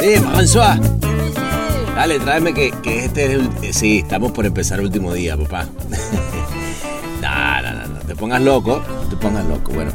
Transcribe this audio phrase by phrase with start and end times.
[0.00, 0.78] Eh, François.
[1.94, 3.50] Dale, tráeme que, este es el...
[3.62, 5.64] eh, Sí, estamos por empezar el último día, papá.
[7.22, 8.80] no, no, no, no te pongas loco,
[9.10, 9.72] te pongas loco.
[9.72, 9.90] Bueno,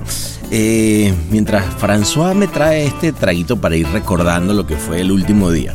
[0.51, 5.49] eh, mientras François me trae este traguito para ir recordando lo que fue el último
[5.49, 5.73] día.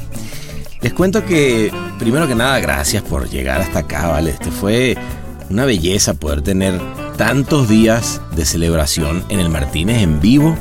[0.82, 4.30] Les cuento que, primero que nada, gracias por llegar hasta acá, ¿vale?
[4.30, 4.96] Este fue
[5.51, 6.79] una belleza poder tener
[7.18, 10.56] tantos días de celebración en el Martínez en vivo,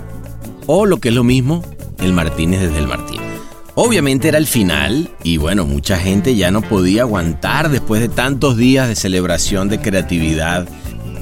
[0.66, 1.64] o lo que es lo mismo,
[2.00, 3.28] el Martínez desde el Martínez.
[3.76, 8.58] Obviamente era el final y bueno, mucha gente ya no podía aguantar después de tantos
[8.58, 10.68] días de celebración de creatividad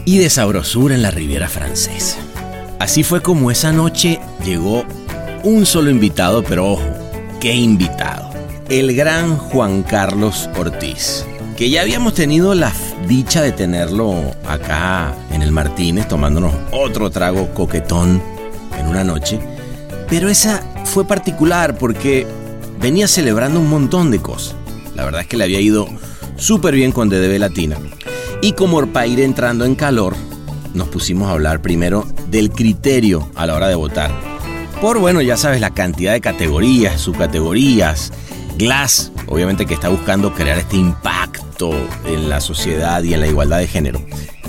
[0.05, 2.17] y de sabrosura en la Riviera Francesa.
[2.79, 4.85] Así fue como esa noche llegó
[5.43, 6.89] un solo invitado, pero ojo,
[7.41, 8.29] qué invitado.
[8.69, 12.73] El gran Juan Carlos Ortiz, que ya habíamos tenido la
[13.07, 18.21] dicha de tenerlo acá en el Martínez tomándonos otro trago coquetón
[18.77, 19.39] en una noche,
[20.09, 22.27] pero esa fue particular porque
[22.81, 24.55] venía celebrando un montón de cosas.
[24.95, 25.87] La verdad es que le había ido
[26.35, 27.77] súper bien con DDB Latina.
[28.41, 30.15] Y como para ir entrando en calor,
[30.73, 34.11] nos pusimos a hablar primero del criterio a la hora de votar.
[34.81, 38.11] Por, bueno, ya sabes, la cantidad de categorías, subcategorías.
[38.57, 41.34] Glass, obviamente que está buscando crear este impacto
[42.05, 44.01] en la sociedad y en la igualdad de género.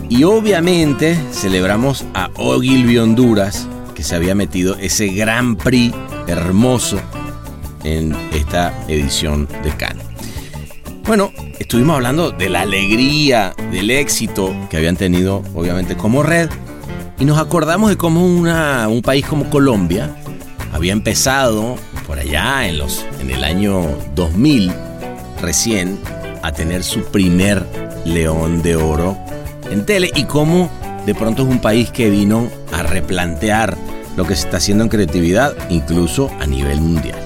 [0.09, 5.95] Y obviamente celebramos a Ogilvy Honduras, que se había metido ese Gran Prix
[6.27, 6.99] hermoso
[7.85, 10.05] en esta edición de Cannes.
[11.05, 16.51] Bueno, estuvimos hablando de la alegría, del éxito que habían tenido, obviamente, como red,
[17.19, 20.15] y nos acordamos de cómo un país como Colombia
[20.73, 24.73] había empezado por allá en, los, en el año 2000,
[25.41, 25.99] recién,
[26.47, 27.65] a tener su primer
[28.05, 29.17] león de oro
[29.71, 30.71] en tele, y cómo
[31.05, 33.77] de pronto es un país que vino a replantear
[34.17, 37.19] lo que se está haciendo en creatividad, incluso a nivel mundial.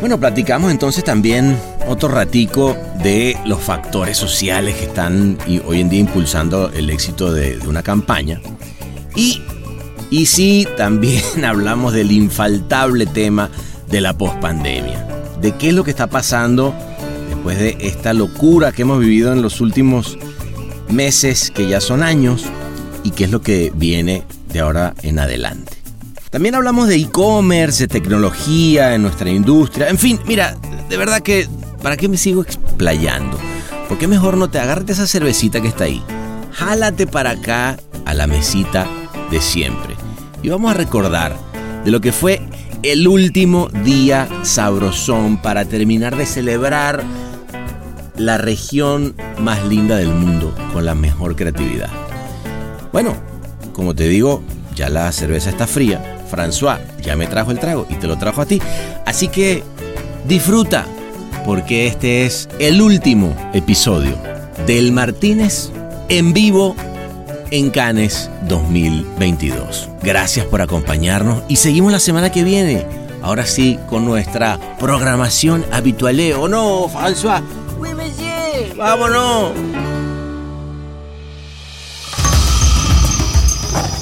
[0.00, 6.00] Bueno, platicamos entonces también otro ratico de los factores sociales que están hoy en día
[6.00, 8.40] impulsando el éxito de, de una campaña.
[9.16, 9.42] Y,
[10.10, 13.50] y sí, también hablamos del infaltable tema
[13.88, 15.06] de la pospandemia.
[15.40, 16.74] De qué es lo que está pasando
[17.38, 20.18] después de esta locura que hemos vivido en los últimos
[20.88, 22.44] meses, que ya son años,
[23.04, 25.72] y qué es lo que viene de ahora en adelante.
[26.30, 29.88] También hablamos de e-commerce, de tecnología en nuestra industria.
[29.88, 30.56] En fin, mira,
[30.88, 31.46] de verdad que,
[31.80, 33.38] ¿para qué me sigo explayando?
[33.88, 36.02] ¿Por qué mejor no te agarres esa cervecita que está ahí?
[36.52, 38.88] Jálate para acá a la mesita
[39.30, 39.94] de siempre.
[40.42, 41.36] Y vamos a recordar
[41.84, 42.42] de lo que fue
[42.82, 47.04] el último día sabrosón para terminar de celebrar
[48.18, 51.90] la región más linda del mundo con la mejor creatividad.
[52.92, 53.14] Bueno,
[53.72, 54.42] como te digo,
[54.74, 56.18] ya la cerveza está fría.
[56.30, 58.60] François ya me trajo el trago y te lo trajo a ti.
[59.06, 59.62] Así que
[60.26, 60.86] disfruta,
[61.46, 64.16] porque este es el último episodio
[64.66, 65.70] del Martínez
[66.08, 66.74] en vivo
[67.50, 69.88] en Cannes 2022.
[70.02, 72.84] Gracias por acompañarnos y seguimos la semana que viene.
[73.22, 76.20] Ahora sí, con nuestra programación habitual.
[76.38, 77.42] ¿O no, François?
[78.78, 79.54] Vámonos.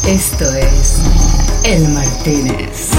[0.06, 1.02] Esto es
[1.64, 2.90] El Martínez.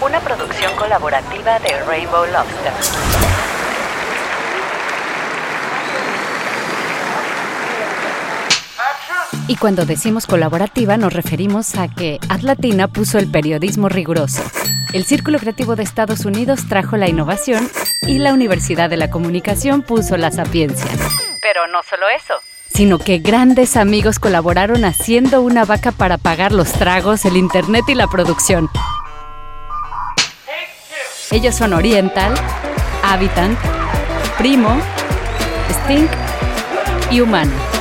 [0.00, 3.13] Una producción colaborativa de Rainbow Lobster.
[9.46, 14.42] Y cuando decimos colaborativa nos referimos a que Atlatina puso el periodismo riguroso.
[14.94, 17.68] El Círculo Creativo de Estados Unidos trajo la innovación
[18.06, 20.90] y la Universidad de la Comunicación puso la sapiencia.
[21.42, 22.34] Pero no solo eso,
[22.72, 27.94] sino que grandes amigos colaboraron haciendo una vaca para pagar los tragos, el internet y
[27.94, 28.70] la producción.
[31.30, 32.32] Ellos son Oriental,
[33.02, 33.58] Habitant,
[34.38, 34.80] Primo,
[35.70, 36.10] Stink
[37.10, 37.73] y Humano.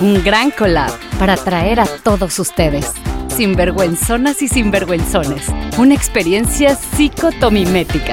[0.00, 2.92] Un gran collab para atraer a todos ustedes.
[3.34, 5.46] sinvergüenzonas y sinvergüenzones.
[5.76, 8.12] Una experiencia psicotomimética.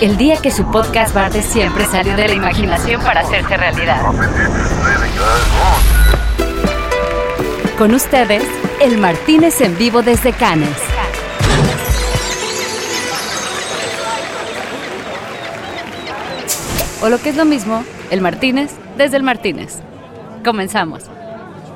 [0.00, 4.00] El día que su podcast bar de siempre salió de la imaginación para hacerse realidad.
[7.78, 8.44] Con ustedes,
[8.80, 10.68] el Martínez en vivo desde Cannes.
[17.00, 19.78] O lo que es lo mismo, el Martínez desde el Martínez.
[20.44, 21.11] Comenzamos.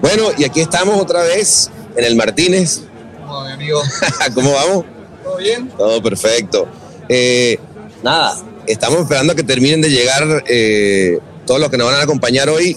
[0.00, 2.82] Bueno, y aquí estamos otra vez en el Martínez.
[3.26, 3.82] ¿Cómo, mi amigo?
[4.34, 4.84] ¿Cómo vamos?
[5.22, 5.68] ¿Todo bien?
[5.76, 6.68] Todo perfecto.
[7.08, 7.58] Eh,
[8.02, 12.02] nada, estamos esperando a que terminen de llegar eh, todos los que nos van a
[12.02, 12.76] acompañar hoy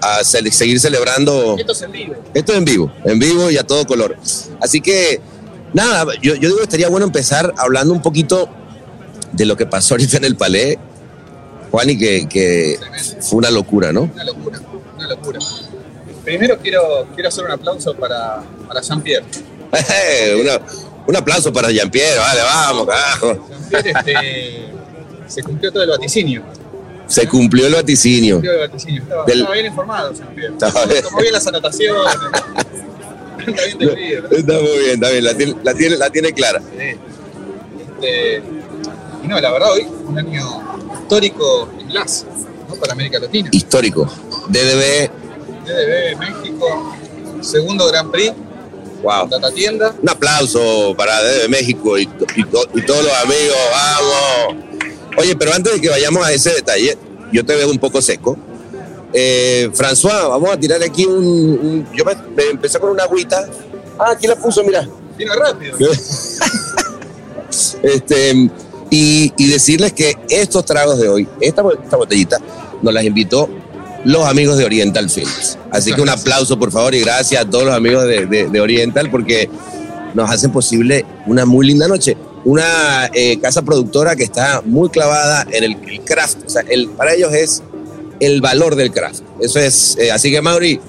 [0.00, 1.56] a seguir celebrando.
[1.58, 2.14] Esto es en vivo.
[2.32, 4.16] Esto es en vivo, en vivo y a todo color.
[4.60, 5.20] Así que,
[5.74, 8.48] nada, yo, yo digo que estaría bueno empezar hablando un poquito
[9.32, 10.78] de lo que pasó ahorita en el Palais,
[11.70, 12.78] Juan, y que, que
[13.20, 14.10] fue una locura, ¿no?
[14.12, 14.60] Una locura,
[14.96, 15.38] una locura.
[16.30, 19.24] Primero quiero, quiero hacer un aplauso para, para Jean-Pierre.
[20.40, 20.60] Una-
[21.06, 23.48] un aplauso para Jean-Pierre, vale, vamos, carajo.
[23.70, 24.64] Jean-Pierre este,
[25.26, 26.42] se cumplió todo el vaticinio.
[27.08, 28.36] Se cumplió el vaticinio.
[28.36, 29.02] Cumplió el vaticinio.
[29.02, 30.54] Estaba, Del- estaba bien informado, Jean-Pierre.
[31.02, 32.14] Tomó bien las anotaciones.
[33.40, 34.28] Está bien definido.
[34.30, 36.60] Está muy bien, está bien, la tiene, la tiene, la tiene clara.
[36.60, 36.96] Sí.
[38.00, 38.42] Este,
[39.24, 42.24] y no, la verdad, hoy un año histórico en Glass,
[42.68, 42.74] ¿no?
[42.76, 43.48] Para América Latina.
[43.52, 44.04] Histórico.
[44.48, 45.10] DDB,
[45.70, 46.94] DDB, México,
[47.40, 48.32] segundo Grand Prix,
[49.02, 49.28] wow.
[49.28, 49.94] Data Tienda.
[50.02, 52.02] Un aplauso para DDB México y,
[52.36, 54.64] y to- y todos los amigos, vamos.
[55.18, 56.96] Oye, pero antes de que vayamos a ese detalle,
[57.32, 58.36] yo te veo un poco seco.
[59.12, 63.44] Eh, François, vamos a tirar aquí un, un- Yo me, me empecé con una agüita.
[63.98, 64.86] Ah, aquí la puso, mira.
[65.18, 65.76] Vino rápido.
[67.82, 68.50] Este,
[68.90, 72.38] y, y decirles que estos tragos de hoy, esta, esta botellita,
[72.82, 73.48] nos las invitó
[74.04, 75.58] los amigos de Oriental Films.
[75.70, 78.60] Así que un aplauso, por favor, y gracias a todos los amigos de, de- de
[78.60, 79.48] Oriental porque
[80.14, 82.16] nos hacen posible una muy linda noche.
[82.44, 86.38] Una eh, casa productora que está muy clavada en el, el craft.
[86.46, 87.62] O sea, el, para ellos es
[88.18, 89.20] el valor del craft.
[89.40, 89.96] Eso es.
[89.98, 90.80] eh, así que, Mauri,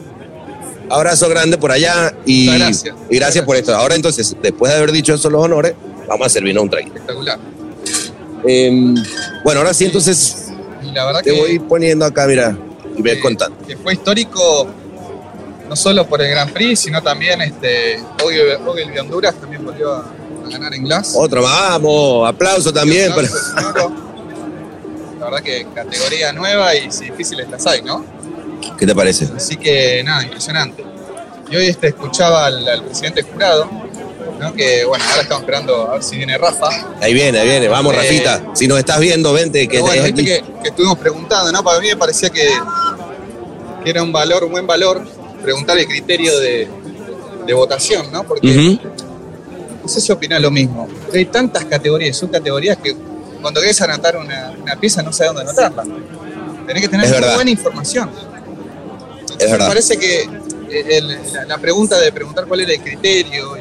[0.89, 2.95] abrazo grande por allá y, gracias.
[3.09, 3.75] y gracias por esto.
[3.75, 5.73] Ahora, entonces, después de haber dicho eso, los honores,
[6.07, 6.93] vamos a servirnos un traguito.
[6.95, 7.37] Espectacular.
[8.47, 8.93] Eh,
[9.43, 10.47] bueno, ahora sí, entonces
[10.83, 12.57] Y la verdad te que, voy poniendo acá, mira,
[12.97, 13.57] y que- contando.
[13.67, 14.67] que fue histórico
[15.69, 19.99] no solo por el Grand Prix, sino también este, Ogilvy de Honduras también volvió a,
[20.45, 21.13] a ganar en Glass.
[21.15, 23.13] Otro, vamos, aplauso también.
[23.15, 24.11] para- Sonoro.
[25.19, 28.03] La verdad que categoría nueva y si difíciles las hay, ¿no?
[28.77, 29.29] ¿Qué te parece?
[29.35, 30.83] Así que nada, impresionante.
[31.49, 33.69] Y hoy este, escuchaba al, al presidente jurado,
[34.41, 34.53] ¿no?
[34.53, 36.67] que bueno, ahora estamos esperando a ver si viene Rafa.
[36.99, 38.43] Ahí viene, ahí viene, vamos, Eh, Rafita.
[38.53, 40.23] Si nos estás viendo, vente, que bueno, es que,
[40.63, 41.63] que estuvimos preguntando, ¿no?
[41.63, 42.49] Para mí me parecía que,
[43.83, 45.05] que era un valor, un buen valor,
[45.41, 46.67] preguntar el criterio de,
[47.45, 48.23] de votación, ¿no?
[48.23, 48.79] Porque Ujú.
[49.83, 50.87] no sé si opinás lo mismo.
[51.13, 52.95] hay tantas categorías, son categorías que
[53.41, 55.83] cuando querés anotar una, una pieza no sabes dónde anotarla.
[56.67, 57.35] Tenés que tener Es muy verdad.
[57.35, 58.09] buena información.
[59.39, 59.67] Es Me verdad.
[59.67, 63.57] parece que eh, el- la, la pregunta de preguntar cuál era el criterio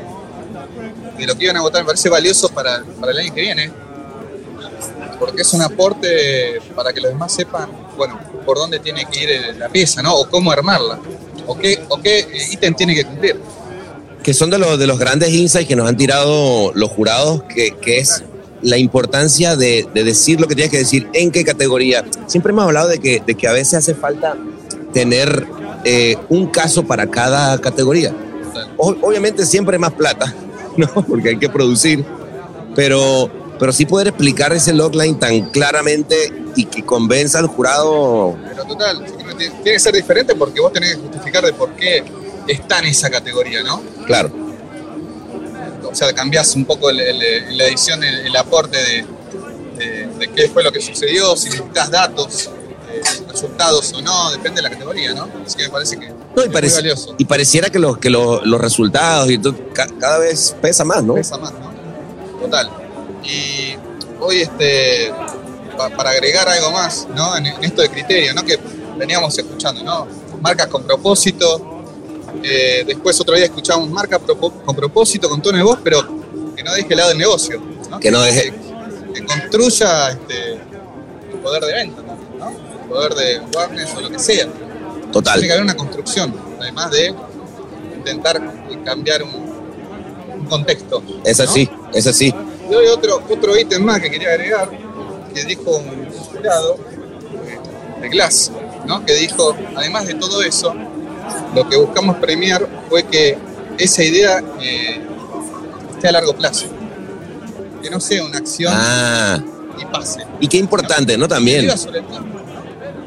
[1.21, 3.71] de lo que iban a votar me parece valioso para, para el año que viene.
[5.19, 9.57] Porque es un aporte para que los demás sepan, bueno, por dónde tiene que ir
[9.59, 10.15] la pieza, ¿no?
[10.15, 10.99] O cómo armarla.
[11.47, 13.37] O qué, o qué eh, ítem tiene que cumplir.
[14.23, 17.77] que son de los, de los grandes insights que nos han tirado los jurados, que,
[17.81, 18.23] que es
[18.63, 22.05] la importancia de, de decir lo que tienes que decir, en qué categoría.
[22.27, 24.37] Siempre hemos hablado de que, de que a veces hace falta
[24.93, 25.47] tener
[25.85, 28.15] eh, un caso para cada categoría.
[28.77, 30.35] Obviamente siempre más plata,
[30.81, 30.89] ¿no?
[31.09, 32.05] Porque hay que producir,
[32.75, 38.37] pero, pero sí poder explicar ese logline tan claramente y que convenza al jurado.
[38.49, 39.05] Pero total,
[39.39, 42.03] tiene que ser diferente porque vos tenés que justificar de por qué
[42.49, 43.81] está en esa categoría, ¿no?
[44.07, 44.31] Claro,
[45.91, 49.07] o sea, cambiás un poco el- el- en la edición el, aporte de,
[49.79, 52.51] de- de qué fue lo que sucedió, si necesitas datos,
[53.43, 55.29] resultados o no, depende de la categoría, ¿no?
[55.47, 57.15] Así que me parece que No, y, es muy valioso.
[57.19, 61.03] y pareciera que, los, que los, los resultados y todo, ca- cada vez pesa más,
[61.03, 61.15] ¿no?
[61.15, 61.71] Pesa más, ¿no?
[62.41, 62.71] Total.
[63.25, 63.75] Y
[64.21, 65.13] hoy, este,
[65.77, 67.37] pa- para agregar algo más, ¿no?
[67.37, 68.43] En, en esto de criterio, ¿no?
[68.45, 68.59] Que
[68.99, 70.07] veníamos escuchando, ¿no?
[70.41, 71.67] Marcas con propósito.
[72.43, 76.01] eh, después otro día escuchábamos marca propo- con propósito, con tono de voz, pero
[76.57, 77.61] que no deje de lado el negocio.
[77.91, 77.99] ¿no?
[78.01, 78.53] Que no deje-
[79.13, 82.10] Que, que construya este, el poder de venta, ¿no?
[82.91, 84.47] Poder de awareness o lo que sea.
[85.13, 85.35] Total.
[85.35, 87.15] Tiene que haber una construcción, además de
[87.97, 88.41] intentar
[88.85, 89.31] cambiar un,
[90.41, 91.03] un contexto.
[91.25, 91.45] Es ¿no?
[91.45, 92.35] así, es así.
[92.71, 94.71] Y hoy otro, otro ítem más que quería agregar,
[95.35, 96.77] que dijo un jurado
[97.47, 97.59] eh,
[98.03, 98.51] de Glass,
[98.87, 99.05] ¿no?
[99.05, 100.75] que dijo, además de todo eso,
[101.55, 103.37] lo que buscamos premiar fue que
[103.79, 105.01] esa idea eh,
[105.95, 106.67] esté a largo plazo.
[107.83, 109.43] Que no sea una acción Ah,
[109.81, 110.21] y pase.
[110.39, 111.27] y qué importante, ¿no?
[111.27, 111.67] También,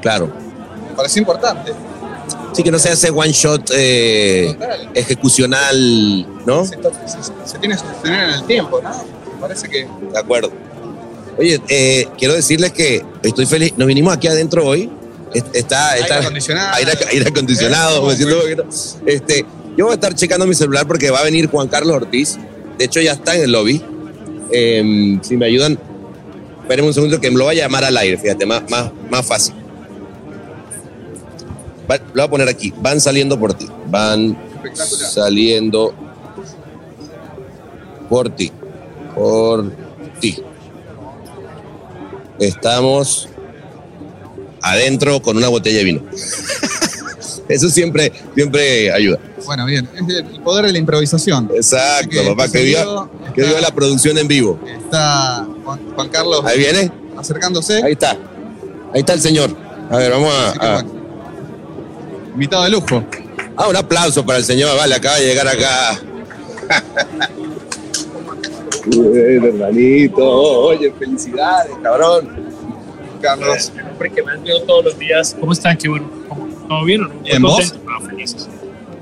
[0.03, 0.27] claro.
[0.89, 1.73] Me parece importante.
[2.53, 4.55] Sí, que no sea ese one shot eh,
[4.93, 6.63] ejecucional, ¿no?
[6.65, 8.89] Se, se- se tiene que sostener en el tiempo, ¿no?
[8.91, 10.51] Me parece que De acuerdo.
[11.39, 13.73] Oye, eh, quiero decirles que estoy feliz.
[13.75, 14.89] Nos vinimos aquí adentro hoy.
[15.33, 16.75] Es- Está, está aire acondicionado.
[16.75, 18.05] aire, aire acondicionado.
[18.05, 18.65] Me siento poquito-
[19.07, 19.45] este,
[19.75, 22.37] yo voy a estar checando mi celular porque va a venir Juan Carlos Ortiz.
[22.77, 23.81] De hecho, ya está en el lobby.
[24.51, 25.79] Eh, si me ayudan,
[26.61, 29.25] espérenme un segundo que me lo voy a llamar al aire, fíjate, más, más, más
[29.25, 29.55] fácil.
[31.89, 32.73] Va- lo voy a poner aquí.
[32.81, 33.67] Van saliendo por ti.
[33.87, 34.37] Van
[35.13, 35.93] saliendo
[38.09, 38.51] por ti.
[39.15, 39.71] Por
[40.19, 40.37] ti.
[42.39, 43.29] Estamos
[44.61, 46.01] adentro con una botella de vino.
[47.49, 49.19] Eso siempre, siempre ayuda.
[49.45, 49.87] Bueno, bien.
[49.93, 51.51] Es el poder de la improvisación.
[51.53, 52.45] Exacto, Que papá.
[52.45, 54.59] este Que viva, que la producción en vivo.
[54.65, 56.91] Está Juan, Juan Carlos Ahí viene.
[57.17, 57.83] acercándose.
[57.83, 58.11] Ahí está.
[58.93, 59.55] Ahí está el señor.
[59.91, 60.49] A ver, vamos a.
[60.51, 60.92] a- bueno.
[62.33, 63.03] Invitado de lujo.
[63.55, 64.75] Ah, un aplauso para el señor.
[64.77, 65.99] Vale, acaba de llegar acá.
[68.87, 70.25] Bueno, hermanito.
[70.25, 72.29] Oye, felicidades, cabrón.
[73.21, 73.71] Carlos.
[73.77, 75.35] El hombre que más veo todos los días.
[75.39, 75.77] ¿Cómo están?
[75.77, 76.09] Qué bueno.
[76.27, 77.19] ¿Cómo- ¿Todo bien o no?
[77.21, 77.73] Bien, Muy ¿vos?
[77.87, 78.47] Ah, felices.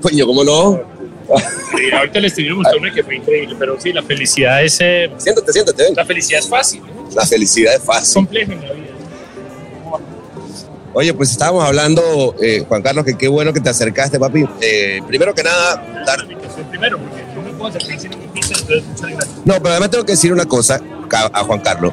[0.00, 0.80] Coño, ¿cómo no?
[1.76, 4.78] Sí, ahorita les estoy mostrando que fue increíble, pero sí, la felicidad es.
[4.80, 5.94] eh, Siéntate, siéntate, ven.
[5.94, 7.08] la felicidad es fácil, ¿no?
[7.14, 8.14] La felicidad es es fácil.
[8.14, 8.86] complejo en la vida.
[10.94, 14.44] Oye, pues estábamos hablando, eh, Juan Carlos, que qué bueno que te acercaste, papi.
[14.60, 16.26] Eh, primero que nada, dar...
[16.68, 19.36] Primero, porque no me puedo acercar sin un invito, entonces muchas gracias.
[19.44, 20.80] No, pero además tengo que decir una cosa
[21.10, 21.92] a Juan Carlos,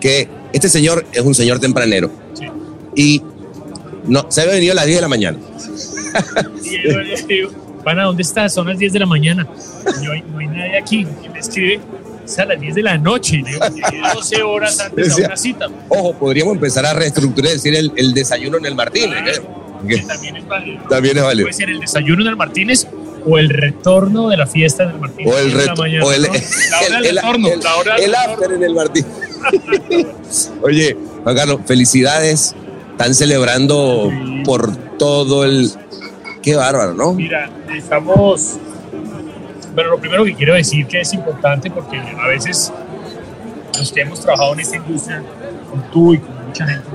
[0.00, 2.46] que este señor es un señor tempranero Sí.
[2.94, 3.22] y
[4.06, 5.38] no, se había venido a las 10 de la mañana.
[6.62, 7.48] Y yo
[7.84, 8.52] Pana, ¿dónde estás?
[8.54, 9.46] Son las 10 de la mañana.
[10.02, 11.06] No hay nadie aquí.
[11.24, 11.80] Y me escribe,
[12.28, 13.36] es a las 10 de la noche.
[13.36, 15.66] Y le digo, llegué 12 horas antes a una cita.
[15.88, 19.38] Ojo, podríamos empezar a reestructurar, decir el, el desayuno en el Martínez.
[19.38, 19.42] ¿eh?
[19.88, 20.82] Que también es válido.
[20.88, 21.44] También es válido.
[21.46, 22.86] Puede ser el desayuno en el Martínez
[23.26, 25.32] o el retorno de la fiesta en el Martínez.
[25.34, 26.28] O el, de la reto- mañana, o el, ¿no?
[26.70, 27.48] La hora el- del el- retorno.
[27.48, 28.32] el- la hora del el retorno.
[28.34, 29.06] after en el Martín.
[30.62, 32.54] Oye, Juan Carlos, felicidades.
[32.92, 34.42] Están celebrando Sí.
[34.44, 35.70] por todo el.
[36.42, 37.12] Qué bárbaro, ¿no?
[37.14, 38.56] Mira, estamos.
[39.78, 42.72] Pero lo primero que quiero decir que es importante porque a veces
[43.78, 45.22] los que hemos trabajado en esta industria,
[45.70, 46.88] con tú y con mucha gente,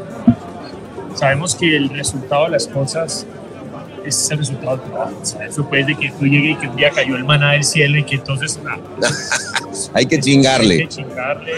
[1.15, 3.25] sabemos que el resultado de las cosas
[4.03, 5.13] es el resultado del trabajo.
[5.21, 7.53] O sea, eso puede de que tú llegues y que un día cayó el maná
[7.53, 8.77] del cielo y que entonces ah,
[9.93, 10.77] Hay que Hay chingarle.
[10.79, 11.53] que chingarle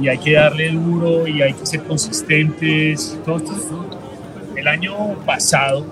[0.00, 3.18] y hay que darle duro y hay que ser consistentes.
[3.24, 3.86] Todo esto.
[4.54, 5.84] El año pasado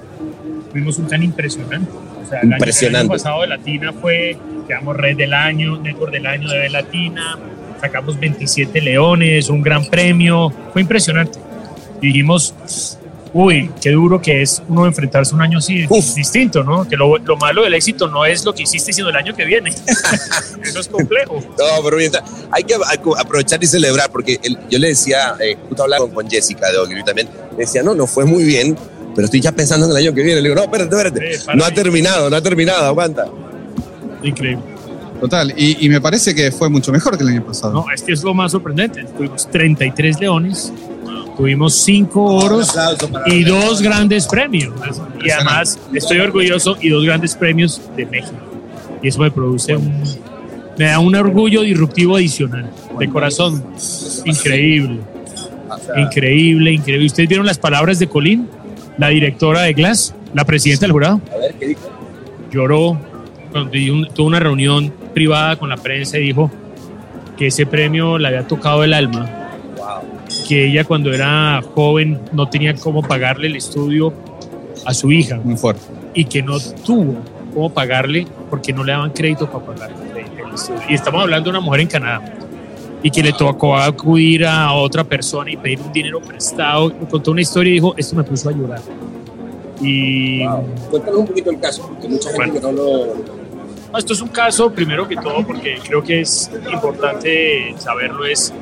[0.71, 1.91] tuvimos un tan impresionante.
[2.31, 2.99] Sea, el año- Impresionante.
[2.99, 4.37] El año, pasado de Latina fue,
[4.69, 7.39] quedamos red del año, network del año de Latina,
[7.81, 10.53] sacamos 27 leones, un gran premio.
[10.73, 11.39] Fue impresionante.
[12.01, 12.55] Dijimos,
[13.35, 16.15] uy, qué duro que es uno enfrentarse un año así Uf.
[16.15, 16.89] distinto, ¿no?
[16.89, 19.45] Que lo, lo malo del éxito no es lo que hiciste, sino el año que
[19.45, 19.71] viene.
[20.65, 21.41] Eso es complejo.
[21.59, 22.75] No, pero mientras- hay que
[23.19, 26.79] aprovechar y celebrar, porque el- yo le decía, eh, justo hablaba con, con Jessica de
[26.79, 28.77] Ogilvy también, le decía, no, no fue muy bien,
[29.21, 30.41] pero estoy ya pensando en el año que viene.
[30.41, 31.39] Le digo, no, espérate, espérate.
[31.39, 31.75] Sí, no ha ahí.
[31.75, 33.27] terminado, no ha terminado, aguanta.
[34.23, 34.65] Increíble.
[35.21, 35.53] Total.
[35.59, 37.75] Y, y me parece que fue mucho mejor que el año pasado.
[37.75, 39.05] No, es que es lo más sorprendente.
[39.05, 40.73] Tuvimos 33 leones,
[41.37, 42.75] tuvimos 5 oros
[43.27, 44.73] y dos grandes premios.
[45.23, 48.39] Y además estoy orgulloso y dos grandes premios de México.
[49.03, 50.03] Y eso me produce un,
[50.79, 52.71] me da un orgullo disruptivo adicional.
[52.99, 53.63] De corazón.
[54.25, 55.01] Increíble.
[55.95, 57.05] Increíble, increíble.
[57.05, 58.49] ¿Ustedes vieron las palabras de Colín,
[58.99, 61.21] la directora de Glass, la presidenta del jurado?
[61.33, 61.81] A ver, ¿qué dijo?
[62.51, 62.99] lloró
[64.15, 66.51] tuvo una reunión privada con la prensa y dijo
[67.37, 69.29] que ese premio le había tocado el alma,
[70.49, 74.13] que ella cuando era joven no tenía cómo pagarle el estudio
[74.85, 75.83] a su hija Muy fuerte.
[76.15, 77.17] y que no tuvo
[77.55, 80.81] cómo pagarle porque no le daban crédito para pagar el estudio.
[80.89, 82.23] Y estamos hablando de una mujer en Canadá
[83.03, 86.93] y que le tocó acudir a otra persona y pedir un dinero prestado.
[87.01, 88.81] Me contó una historia y dijo, esto me puso a llorar.
[89.81, 90.45] Y
[90.91, 92.55] Cuéntanos un poquito el caso, porque mucha gente Bueno.
[92.55, 93.07] que no lo...
[93.93, 98.53] No, Esto es un caso, primero que todo, porque creo que es importante saberlo, es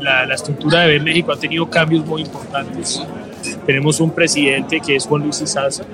[0.00, 3.02] la, la estructura de B México ha tenido cambios muy importantes.
[3.64, 5.84] Tenemos un presidente que es Juan Luis Izaza,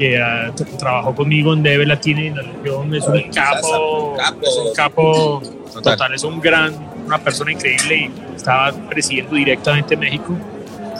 [0.00, 4.56] que tra- trabajó conmigo en DB Latina y en la región, es un capo, es
[4.56, 5.42] un capo
[5.74, 5.82] Total.
[5.92, 6.74] total, es un gran,
[7.06, 10.34] una persona increíble y estaba presidiendo directamente México.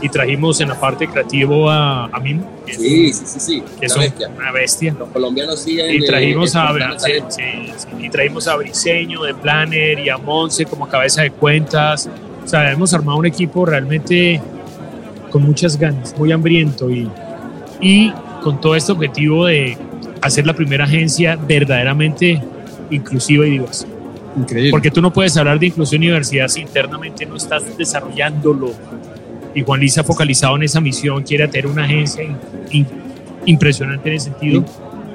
[0.02, 3.62] y trajimos en la parte creativa a, a Mimo, que, Sí, sí, sí, sí.
[3.78, 4.28] que es Una un- bestia.
[4.34, 4.94] una bestia.
[4.98, 5.94] Los colombianos siguen.
[5.94, 7.42] Y trajimos a, sí, sí,
[7.98, 12.08] y trajimos a Briseño de Planner y a Monse como cabeza de cuentas.
[12.44, 14.40] O sea, hemos armado un equipo realmente
[15.30, 17.06] con muchas ganas, muy hambriento y,
[17.82, 18.10] y
[18.42, 19.76] con todo este objetivo de
[20.22, 22.40] hacer la primera agencia verdaderamente
[22.90, 23.86] inclusiva y diversa.
[24.36, 24.70] Increíble.
[24.70, 28.72] Porque tú no puedes hablar de inclusión y diversidad si internamente no estás desarrollándolo.
[29.54, 32.36] Y Juan Luis ha focalizado en esa misión, quiere tener una agencia in-
[32.70, 32.86] in-
[33.46, 34.64] impresionante en ese sentido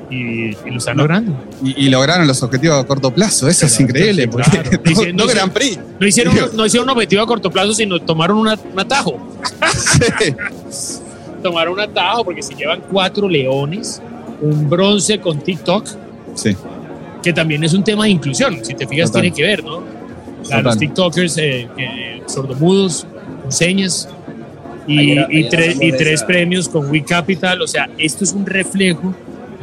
[0.10, 1.34] y, y lo están logrando.
[1.64, 3.48] y, y lograron los objetivos a corto plazo.
[3.48, 4.22] Eso es Claro, increíble.
[4.24, 4.70] sí, porque claro.
[4.72, 5.80] no, Dice- no no Grand Prix.
[6.00, 9.18] No hicieron, no hicieron un objetivo a corto plazo, sino tomaron un atajo.
[9.76, 10.34] Sí.
[11.46, 14.02] Tomaron un atajo porque si llevan cuatro leones,
[14.42, 15.88] un bronce con TikTok,
[16.34, 16.56] Sí.
[17.22, 19.22] que también es un tema de inclusión, si te fijas Total.
[19.22, 19.76] tiene que ver, ¿no?
[19.78, 19.82] A
[20.40, 20.78] los Total.
[20.80, 23.06] TikTokers eh, eh, sordomudos,
[23.44, 24.10] con señas,
[24.88, 28.24] y, Ayer- y ayer tres, hablamos y tres premios con We Capital, o sea, esto
[28.24, 29.14] es un reflejo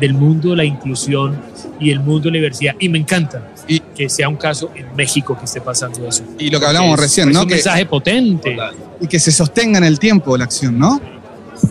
[0.00, 1.36] del mundo de la inclusión
[1.80, 4.86] y el mundo de la diversidad, y me encanta Y- que sea un caso en
[4.96, 6.22] México que esté pasando eso.
[6.38, 7.42] Y lo que hablábamos Es- recién, es ¿no?
[7.42, 8.56] un Que, mensaje potente,
[9.00, 11.00] y que se sostenga en el tiempo la acción, ¿no?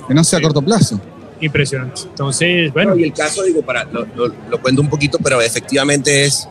[0.07, 0.43] Que no sea a Sí.
[0.43, 0.99] corto plazo.
[1.43, 2.01] impresionante.
[2.03, 6.23] Entonces, bueno, y el caso, digo, para, lo, lo- lo cuento un poquito, pero efectivamente
[6.25, 6.47] es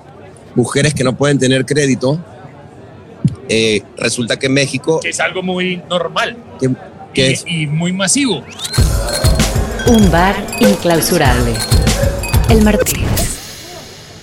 [0.56, 2.18] mujeres que no pueden tener crédito.
[3.48, 6.70] Eh, resulta que en México, que es algo muy normal que,
[7.14, 8.42] que y, es, y muy masivo.
[9.86, 11.54] Un bar inclausurable.
[12.48, 13.38] El Martínez.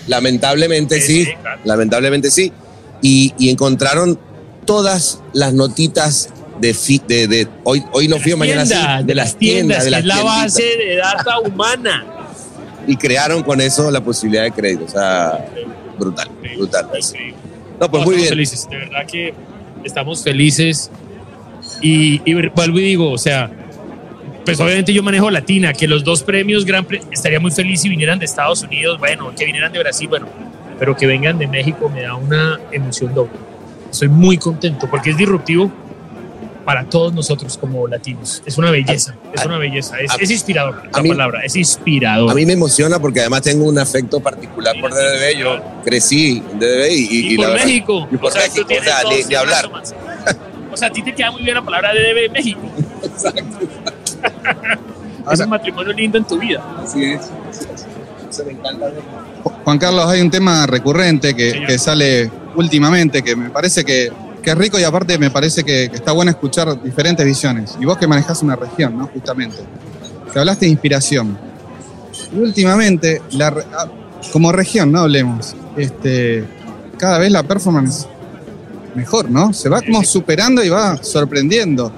[0.07, 1.61] lamentablemente Sí, sí, sí, claro.
[1.63, 2.51] lamentablemente sí,
[3.01, 4.19] y, y encontraron
[4.65, 6.75] todas las notitas de,
[7.07, 10.05] de, de- hoy, hoy no fui, mañana sí, Tiendas, de las tiendas, de las es
[10.05, 12.05] la base de data humana.
[12.87, 15.45] y crearon con eso la posibilidad de crédito, o sea,
[15.99, 16.85] brutal, brutal.
[17.79, 18.29] No, pues No, muy bien.
[18.29, 19.33] felices, de verdad que
[19.83, 20.89] estamos felices.
[21.81, 23.51] Y, y vuelvo y digo, o sea,
[24.45, 27.89] pues obviamente yo manejo Latina, que los dos premios Gran Pre- estaría muy feliz si
[27.89, 30.27] vinieran de Estados Unidos, bueno, que vinieran de Brasil, bueno,
[30.79, 33.33] pero que vengan de México me da una emoción doble.
[33.91, 35.71] Estoy muy contento porque es disruptivo
[36.67, 38.43] para todos nosotros como latinos.
[38.45, 42.29] Es una belleza, es una belleza, es, a- es inspirador la mí- palabra, es inspirador.
[42.29, 45.37] A mí me emociona porque además tengo un afecto particular por DDB.
[45.39, 48.07] Yo crecí en DDB y, y- y, y por la verdad- México.
[48.11, 49.71] y por o sea, México, o tienes sea, dos ni, ni hablar.
[49.71, 49.95] más.
[50.69, 52.59] O sea, a ti te queda muy bien la palabra DDB México.
[55.31, 56.61] es un matrimonio lindo en tu vida.
[56.83, 57.21] Así es.
[58.29, 58.91] Eso me encanta.
[59.63, 64.11] Juan Carlos, hay un tema recurrente que sale últimamente que me parece que,
[64.51, 67.77] es rico y aparte me parece que, está bueno escuchar diferentes visiones.
[67.79, 69.07] Y vos que manejás una región, ¿no?
[69.07, 69.57] Justamente.
[70.31, 71.37] Que hablaste de inspiración.
[72.33, 73.87] Y últimamente, ah,
[74.31, 76.43] como región, no hablemos, este,
[76.97, 78.07] cada vez la performance
[78.95, 79.53] mejor, ¿no?
[79.53, 81.91] Se va como superando y va sorprendiendo.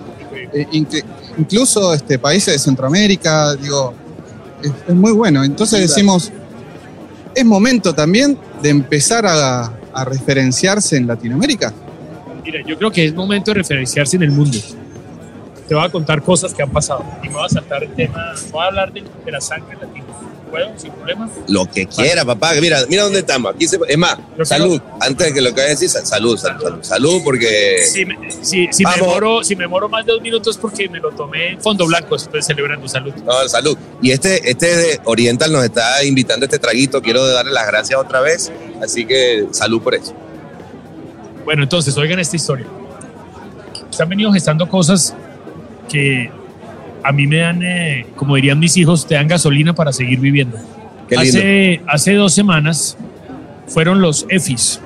[0.53, 1.03] Eh, inclu-
[1.37, 3.93] incluso este, países de Centroamérica, digo,
[4.87, 5.43] es, muy bueno.
[5.43, 6.31] Entonces decimos,
[7.33, 9.71] es momento también de empezar a
[10.05, 11.73] referenciarse en Latinoamérica.
[12.51, 14.57] Mira, yo creo que es momento de referenciarse en el mundo.
[15.67, 18.33] Te voy a contar cosas que han pasado y me voy a saltar el tema,
[18.51, 20.05] voy a hablar de, de la sangre latina.
[20.49, 20.67] ¿Puedo?
[20.79, 21.29] ¿Sin problema?
[21.47, 22.53] Lo que quiera, papá.
[22.59, 23.53] Mira, mira dónde estamos.
[23.53, 24.81] Aquí se- es más, Yo salud.
[24.99, 28.17] Antes de que lo que vaya a decir, salud, salud, salud, salud, porque Si me,
[28.31, 31.49] si, si me demoro, si me demoro más de dos minutos porque me lo tomé
[31.51, 33.13] en fondo blanco, estoy celebrando salud.
[33.23, 33.77] no, salud.
[34.01, 36.99] Y este, este de Oriental nos está invitando a este traguito.
[36.99, 38.51] Quiero darle las gracias otra vez.
[38.81, 40.15] Así que salud por eso.
[41.49, 42.67] Bueno, entonces, oigan esta historia.
[43.89, 45.15] Se han venido gestando cosas
[45.91, 46.29] que
[47.03, 50.59] a mí me dan, eh, como dirían mis hijos, te dan gasolina para seguir viviendo.
[51.17, 52.97] Hace, hace dos semanas
[53.65, 54.79] fueron los EFIs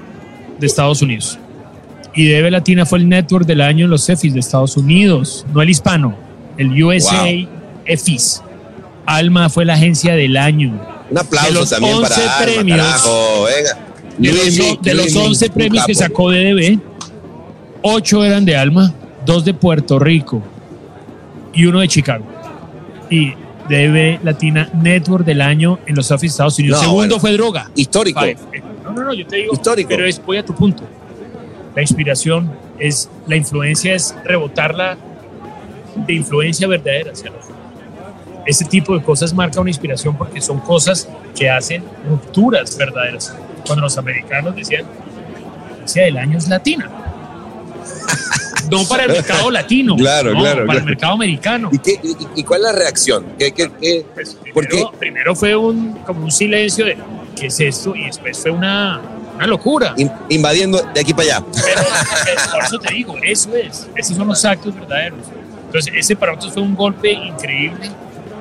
[0.58, 1.38] de Estados Unidos.
[2.16, 5.62] Y DB Latina fue el network del año en los EFIs de Estados Unidos, no
[5.62, 6.16] el hispano,
[6.58, 7.48] el USA Wow.
[7.84, 8.42] EFIs.
[9.06, 10.70] Alma fue la agencia del año.
[11.10, 13.44] Un de aplauso los también para 11 Alma, premios, carajo.
[13.54, 13.93] Venga.
[14.18, 16.80] De los, de Mick, 11 un premios que sacó DDB,
[17.82, 18.94] 8 eran de Alma,
[19.26, 20.42] 2 de Puerto Rico
[21.54, 22.26] y uno de Chicago.
[23.10, 23.34] Y
[23.70, 26.80] DDB Latina Network del año en los Estados Unidos.
[26.80, 27.20] No, Segundo bueno.
[27.20, 27.72] fue Droga.
[27.76, 28.22] Histórico.
[28.84, 29.54] No, no, no, yo te digo.
[29.54, 29.90] Histórico.
[29.90, 30.84] Pero es, voy a tu punto.
[31.76, 34.98] La inspiración es, la influencia es rebotarla
[35.96, 37.12] de influencia verdadera
[38.46, 43.36] Ese tipo de cosas marca una inspiración porque son cosas que hacen rupturas verdaderas.
[43.66, 44.86] Cuando los americanos decían,
[45.96, 46.90] la del año es latina.
[48.72, 50.80] No para el mercado latino, Claro, no, claro, para claro.
[50.80, 51.70] el mercado americano.
[51.72, 53.26] ¿Y, qué- y- y cuál es la reacción?
[53.38, 54.06] ¿Qué, qué, qué?
[54.14, 56.98] Pues ¿Por primero, primero fue un, como un silencio de
[57.36, 57.94] ¿qué es esto?
[57.96, 59.02] Y después fue una,
[59.36, 59.94] una locura.
[59.98, 61.46] In- invadiendo de aquí para allá.
[61.66, 61.82] Pero
[62.54, 65.20] por eso te digo, eso es, esos son los actos verdaderos.
[65.66, 67.90] Entonces, ese para nosotros fue un golpe increíble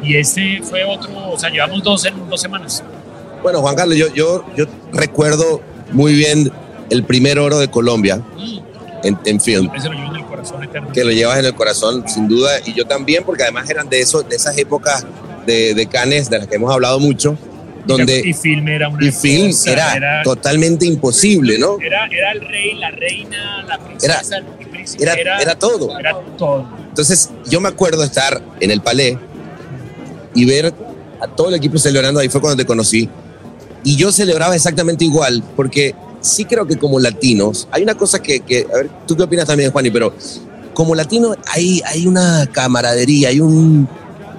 [0.02, 2.82] y este fue otro, o sea, llevamos dos en dos semanas.
[3.42, 5.60] Bueno, Juan Carlos, yo, yo, yo recuerdo
[5.92, 6.50] muy bien
[6.90, 8.58] el primer oro de Colombia Mm.
[9.02, 9.70] en, en film.
[9.74, 10.92] Ese lo llevo en el corazón eterno.
[10.92, 14.00] que lo llevas en el corazón, sin duda, y yo también, porque además eran de,
[14.00, 15.04] esos, de esas épocas
[15.46, 17.36] de, de Cannes de las que hemos hablado mucho,
[17.84, 21.78] donde y film era una y film cosa, era, era, totalmente imposible, ¿no?
[21.80, 25.98] era, era el rey, la reina, la princesa, el príncipe, Era, era todo.
[25.98, 26.68] era todo.
[26.88, 29.16] Entonces, yo me acuerdo estar en el palais
[30.34, 30.72] y ver
[31.20, 33.08] a todo el equipo celebrando, ahí fue cuando te conocí,
[33.84, 38.40] y yo celebraba exactamente igual, porque sí creo que como latinos, hay una cosa que,
[38.40, 40.14] que a ver, tú qué opinas también, Juani, pero
[40.74, 43.88] como latinos hay, hay una camaradería, hay un,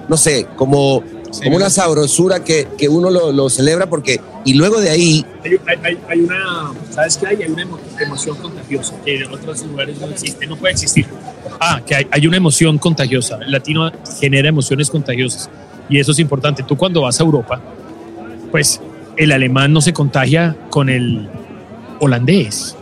[0.08, 4.54] no sé, como, Sí, como una sabrosura que, que uno lo, lo celebra porque, y
[4.54, 7.42] luego de ahí, Hay, hay- hay- una, ¿sabes qué hay?
[7.42, 11.06] Hay una emo- emoción contagiosa que en otros lugares no existe, no puede existir.
[11.60, 13.38] Ah, que hay, hay una emoción contagiosa.
[13.44, 15.50] El latino genera emociones contagiosas
[15.88, 16.62] y eso es importante.
[16.62, 17.60] Tú cuando vas a Europa,
[18.50, 18.80] pues
[19.16, 21.28] el alemán no se contagia con el
[22.00, 22.76] holandés.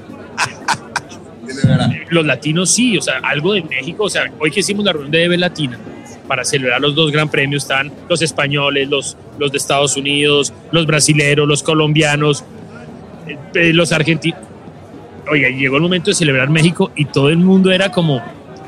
[2.10, 5.10] Los latinos sí, o sea, algo de México, o sea, hoy que hicimos la reunión
[5.10, 5.78] de DB Latina
[6.26, 10.86] para celebrar los dos gran premios están los españoles, los, los de Estados Unidos, los
[10.86, 12.44] brasileros, los colombianos,
[13.26, 14.40] eh, eh, los argentinos.
[15.30, 18.22] Oiga, llegó el momento de celebrar México y todo el mundo era como,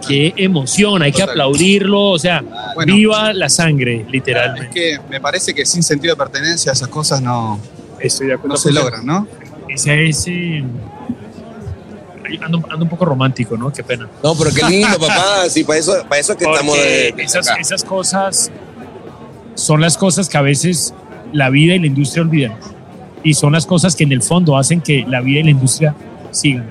[0.07, 1.31] qué emoción, hay que Total.
[1.33, 2.43] aplaudirlo, o sea,
[2.75, 2.95] Bueno.
[2.95, 4.71] viva la sangre, Es literalmente.
[4.71, 7.59] que me parece que sin sentido de pertenencia esas cosas no,
[8.01, 9.27] Estoy de acuerdo no se logran, ¿no?
[9.69, 10.25] Ese es...
[10.29, 10.65] eh,
[12.43, 13.73] ando, ando un poco romántico, ¿no?
[13.73, 14.09] Qué pena.
[14.23, 17.23] no, pero qué lindo, papá, sí, para eso, para eso es que estamos de, Porque
[17.25, 17.61] esas, acá.
[17.61, 18.51] esas cosas
[19.55, 20.95] son las cosas que a veces
[21.33, 22.55] la vida y la industria olvidan.
[23.23, 25.95] Y son las cosas que en el fondo hacen que la vida y la industria
[26.31, 26.71] sigan.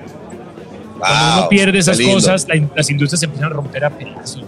[0.98, 4.42] Cuando uno pierde esas cosas, la in- las industrias se empiezan a romper a pedazos.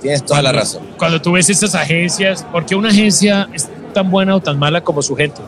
[0.00, 0.82] Tienes toda la Cuando- razón.
[0.98, 4.82] Cuando tú ves estas agencias, ¿por qué una agencia es tan buena o tan mala
[4.82, 5.40] como su gente?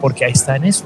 [0.00, 0.84] Porque ahí está en eso.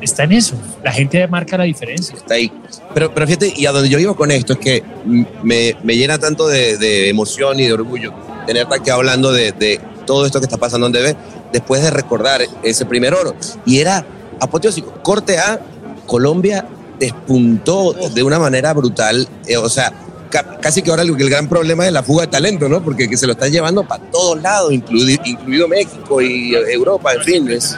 [0.00, 0.54] Está en eso.
[0.82, 2.14] La gente marca la diferencia.
[2.16, 2.52] está ahí.
[2.92, 5.96] Pero, pero fíjate, y a donde yo iba con esto es que m- me, me
[5.96, 8.12] llena tanto de, de emoción y de orgullo
[8.46, 11.16] tenerte aquí hablando de, de todo esto que está pasando en DB
[11.52, 13.34] después de recordar ese primer oro.
[13.64, 14.04] Y era
[14.40, 14.92] apoteósico.
[15.02, 15.60] Corte A,
[16.06, 16.66] Colombia
[17.04, 19.26] despuntó de una manera brutal.
[19.46, 19.92] eh, o sea,
[20.30, 22.82] ca- casi que ahora el, el gran problema es la fuga de talento, ¿no?
[22.82, 27.22] Porque que se lo están llevando para todos lados, incluido, incluido México y Europa, en
[27.22, 27.50] fin.
[27.50, 27.76] es-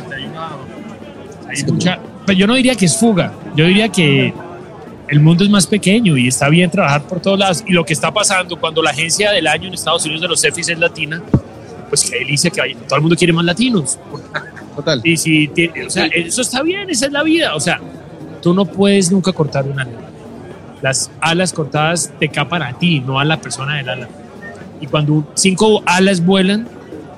[1.48, 4.34] Hay mucha- pero yo no diría que es fuga, yo diría que
[5.08, 7.62] el mundo es más pequeño y está bien trabajar por todos lados.
[7.66, 10.40] Y lo que está pasando cuando la agencia del año en Estados Unidos de los
[10.40, 11.22] CEFIS es latina,
[11.88, 12.74] pues qué delicia que hay.
[12.74, 13.96] Todo el mundo quiere más latinos.
[14.74, 15.00] Total.
[15.04, 15.48] Y si,
[15.86, 17.54] o sea, eso está bien, esa es la vida.
[17.54, 17.80] O sea,
[18.46, 19.90] tú no puedes nunca cortar un ala.
[20.80, 24.08] Las alas cortadas te capan a ti, no a la persona del ala.
[24.80, 26.68] Y cuando cinco alas vuelan,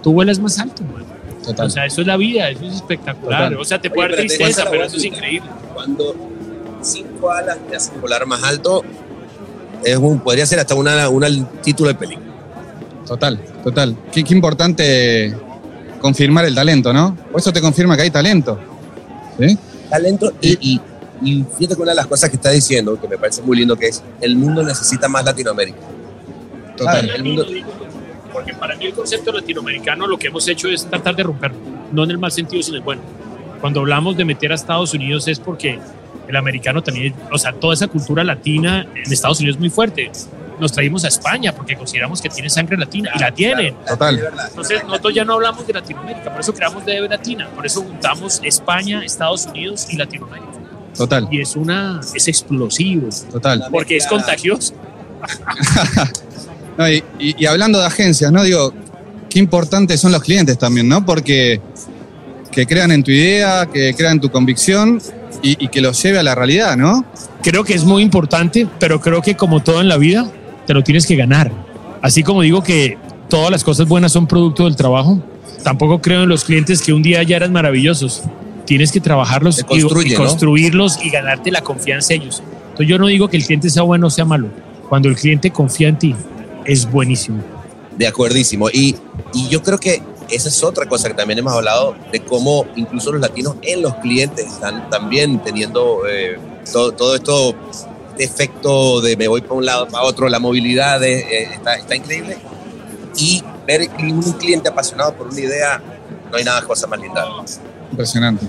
[0.02, 0.82] tú vuelas más alto.
[0.84, 1.04] man.
[1.44, 1.66] Total.
[1.66, 3.42] O sea, eso es la vida, eso es espectacular.
[3.50, 3.60] Total.
[3.60, 5.50] O sea, te Oye, puede dar tristeza, ¿cuánta pero eso es increíble.
[5.74, 6.16] cuando
[6.80, 8.82] cinco alas te hacen volar más alto,
[9.84, 11.28] es un, podría ser hasta una, una
[11.60, 12.26] título de película.
[13.06, 13.94] Total, total.
[14.10, 15.36] Qué, qué importante
[16.00, 17.14] confirmar el talento, ¿no?
[17.30, 18.58] Por eso te confirma que hay talento.
[19.38, 19.58] ¿Sí?
[19.90, 20.80] Talento y, y,
[21.22, 23.76] y fíjate que una de las cosas que está diciendo, que me parece muy lindo,
[23.76, 25.78] que es el mundo necesita más Latinoamérica.
[26.76, 27.10] Total.
[27.10, 27.46] el mundo-
[28.32, 31.58] Porque para mí el concepto latinoamericano lo que hemos hecho es tratar de romperlo,
[31.92, 33.02] no en el mal sentido, sino en el bueno.
[33.60, 35.78] Cuando hablamos de meter a Estados Unidos es porque
[36.28, 40.10] el americano también, o sea, toda esa cultura latina en Estados Unidos es muy fuerte.
[40.60, 43.74] Nos traímos a España porque consideramos que tiene sangre latina y la tienen.
[43.86, 44.20] Total.
[44.50, 48.40] Entonces nosotros ya no hablamos de Latinoamérica, por eso creamos DB Latina, por eso juntamos
[48.44, 50.48] España, Estados Unidos y Latinoamérica.
[50.96, 51.28] Total.
[51.30, 53.64] Y es una, es explosivo, Total.
[53.70, 54.74] porque es contagioso.
[56.76, 58.44] No, y, y- y hablando de agencias, ¿no?
[58.44, 58.72] Digo,
[59.28, 61.04] qué importantes son los clientes también, ¿no?
[61.04, 61.60] Porque
[62.52, 65.02] que crean en tu idea, que crean en tu convicción
[65.42, 67.04] y, y que los lleve a la realidad, ¿no?
[67.42, 70.30] creo que es muy importante, pero creo que como todo en la vida,
[70.66, 71.50] te lo tienes que ganar.
[72.02, 72.96] Así como digo que
[73.28, 75.20] todas las cosas buenas son producto del trabajo,
[75.64, 78.22] tampoco creo en los clientes que un día ya eran maravillosos.
[78.68, 79.60] Tienes que trabajarlos y-
[80.12, 80.18] y, ¿no?
[80.28, 82.42] construirlos y ganarte la confianza en ellos.
[82.62, 84.48] Entonces yo no digo que el cliente sea bueno o sea malo.
[84.88, 86.14] Cuando el cliente confía en ti,
[86.64, 87.42] es buenísimo.
[87.96, 88.68] De acuerdísimo.
[88.70, 88.94] Y,
[89.34, 93.10] y yo creo que esa es otra cosa que también hemos hablado, de cómo incluso
[93.10, 96.38] los latinos en los clientes están también teniendo eh,
[96.70, 97.54] todo, todo esto,
[98.10, 101.74] este efecto de me voy para un lado, para otro, la movilidad de- eh, está,
[101.76, 102.36] está increíble.
[103.16, 105.82] Y ver un cliente apasionado por una idea,
[106.30, 107.24] no hay nada cosa más linda.
[107.98, 108.46] Impresionante.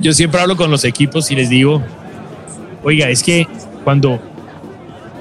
[0.00, 1.80] Yo siempre hablo con los equipos y les digo,
[2.82, 3.46] oiga, es que
[3.84, 4.20] cuando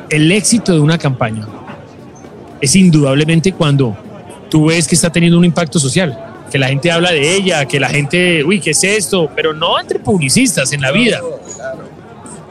[0.09, 1.47] el éxito de una campaña
[2.59, 3.95] es indudablemente cuando
[4.49, 6.17] tú ves que está teniendo un impacto social,
[6.51, 9.29] que la gente habla de ella, que la gente, uy, ¿qué es esto?
[9.35, 11.21] Pero no entre publicistas en la vida.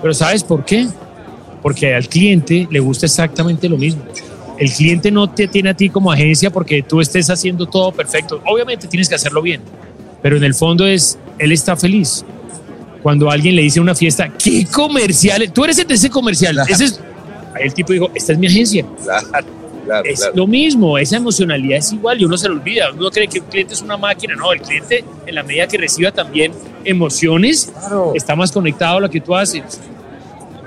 [0.00, 0.86] Pero ¿sabes por qué?
[1.62, 4.04] Porque al cliente le gusta exactamente lo mismo.
[4.58, 8.42] El cliente no te tiene a ti como agencia porque tú estés haciendo todo perfecto.
[8.46, 9.60] Obviamente tienes que hacerlo bien,
[10.22, 12.24] pero en el fondo es, él está feliz.
[13.02, 15.50] Cuando alguien le dice a una fiesta, ¿qué comercial?
[15.52, 16.58] Tú eres de ese comercial.
[16.68, 17.00] Ese es,
[17.54, 18.84] ahí el tipo dijo, esta es mi agencia.
[19.84, 20.34] Claro, es claro.
[20.36, 22.90] lo mismo, esa emocionalidad es igual y uno se lo olvida.
[22.92, 24.34] Uno cree que un cliente es una máquina.
[24.34, 26.52] No, el cliente, en la medida que reciba también
[26.84, 28.12] emociones, Claro.
[28.14, 29.62] está más conectado a lo que tú haces.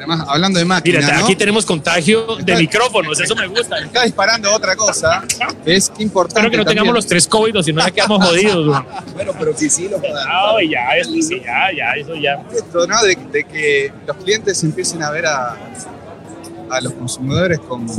[0.04, 1.24] Además, hablando de máquina, Mira, ¿no?
[1.26, 3.80] aquí tenemos contagio de micrófonos, eso me gusta.
[3.80, 5.24] Está disparando otra cosa,
[5.64, 6.96] que es que importante Espero que no tengamos también.
[6.96, 8.68] los tres COVID, si no, ya quedamos jodidos.
[8.68, 8.82] güey.
[9.14, 12.44] Bueno, pero sí, sí, lo Ah, ya, eso sí, ya, ya, eso ya.
[12.56, 13.02] esto, ¿no?
[13.04, 15.56] De, de que los clientes empiecen a ver a,
[16.70, 17.94] a los consumidores como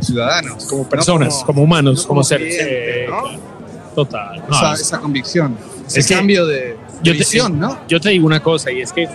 [0.00, 0.64] ciudadanos.
[0.66, 0.88] Como ¿no?
[0.88, 2.54] personas, como, humanos, no como, como seres.
[2.56, 3.50] clientes, eh, ¿no?
[3.94, 4.44] Total.
[4.48, 7.80] No, esa, es- esa convicción, ese Es que cambio de, yo de te- visión, ¿no?
[7.88, 9.08] yo te digo una cosa, y es que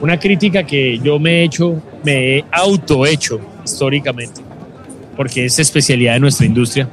[0.00, 4.40] una crítica que yo me he hecho, me he autohecho históricamente,
[5.16, 6.88] porque es especialidad de nuestra industria,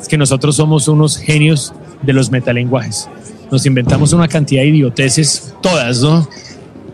[0.00, 3.08] es que nosotros somos unos genios de los metalenguajes.
[3.50, 6.28] Nos inventamos una cantidad de idioteces, todas, ¿no?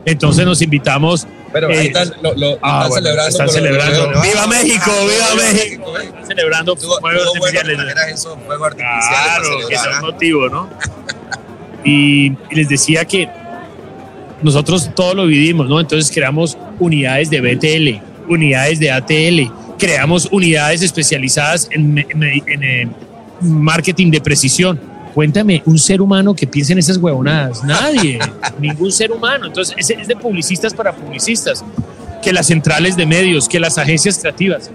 [0.04, 1.26] Entonces nos invitamos.
[1.52, 3.28] Pero eh, ahí están, lo, lo- ah, están bueno, celebrando.
[3.28, 4.08] están los celebrando.
[4.22, 4.90] ¡Viva México!
[4.90, 5.98] Ah, ¡Viva México!
[5.98, 6.04] eh.
[6.06, 7.78] Están celebrando fuegos artificiales.
[9.08, 10.68] Claro, que es un motivo, ¿no?
[11.84, 13.28] Y, y les decía que
[14.42, 15.80] nosotros todo lo vivimos, ¿no?
[15.80, 22.88] Entonces creamos unidades de BTL, unidades de ATL, creamos unidades especializadas en, en en, eh,
[23.40, 24.80] marketing de precisión.
[25.14, 27.62] Cuéntame, un ser humano que piense en esas huevonadas.
[27.64, 28.18] Nadie,
[28.60, 29.46] ningún ser humano.
[29.46, 31.62] Entonces, es, es de publicistas para publicistas.
[32.22, 34.70] Que las centrales de medios, que las agencias creativas.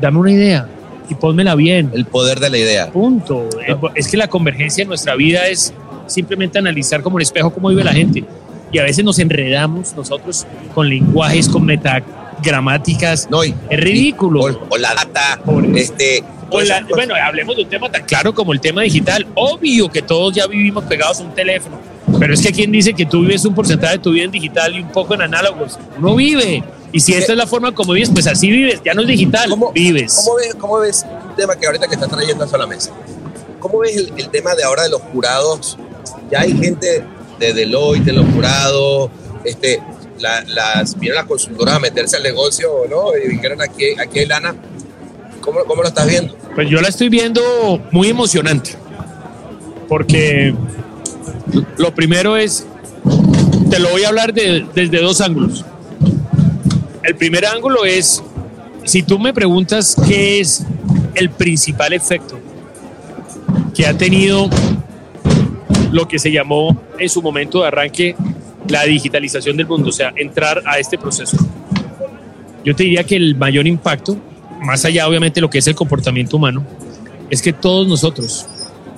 [0.00, 0.68] Dame una idea
[1.10, 1.90] y pónmela bien.
[1.92, 2.90] El poder de la idea.
[2.90, 3.48] Punto.
[3.66, 5.74] Eh, Es que la convergencia en nuestra vida es
[6.06, 8.24] simplemente analizar como un espejo cómo vive la gente.
[8.72, 13.28] Y a veces nos enredamos nosotros con lenguajes, con metagramáticas.
[13.30, 14.40] No, y- Es ridículo.
[14.44, 15.40] O, o la data,
[15.74, 16.22] este.
[16.50, 19.26] O la- bueno, hablemos de un tema tan claro como el tema digital.
[19.34, 21.78] Obvio que todos ya vivimos pegados a un teléfono.
[22.18, 24.74] Pero es que quien dice que tú vives un porcentaje de tu vida en digital
[24.74, 25.78] y un poco en análogos.
[25.98, 26.62] Uno vive.
[26.92, 28.80] Y si esta es la forma como vives, pues así vives.
[28.84, 30.22] Ya no es digital, ¿Cómo- vives.
[30.24, 32.90] ¿Cómo ves, ¿Cómo ves un tema que ahorita que estás trayendo a la mesa?
[33.60, 35.78] ¿Cómo ves el, el tema de ahora de los jurados?
[36.32, 37.04] Ya hay gente
[37.40, 39.10] de Deloitte, de los jurados,
[39.44, 39.80] este,
[40.20, 43.16] la- las, vieron las consultoras a meterse al negocio, ¿no?
[43.16, 44.54] Y dijeron aquí, aquí hay lana.
[45.40, 46.36] ¿Cómo, ¿Cómo lo estás viendo?
[46.54, 47.40] Pues yo la estoy viendo
[47.90, 48.72] muy emocionante.
[49.88, 50.54] Porque
[51.78, 52.66] lo primero es,
[53.70, 55.64] te lo voy a hablar de- desde dos ángulos.
[57.02, 58.22] El primer ángulo es,
[58.84, 60.62] si tú me preguntas qué es
[61.14, 62.38] el principal efecto
[63.74, 64.48] que ha tenido
[65.92, 68.16] lo que se llamó en su momento de arranque
[68.68, 71.36] la digitalización del mundo, o sea, entrar a este proceso.
[72.64, 74.16] Yo te diría que el mayor impacto,
[74.62, 76.64] más allá obviamente lo que es el comportamiento humano,
[77.30, 78.46] es que todos nosotros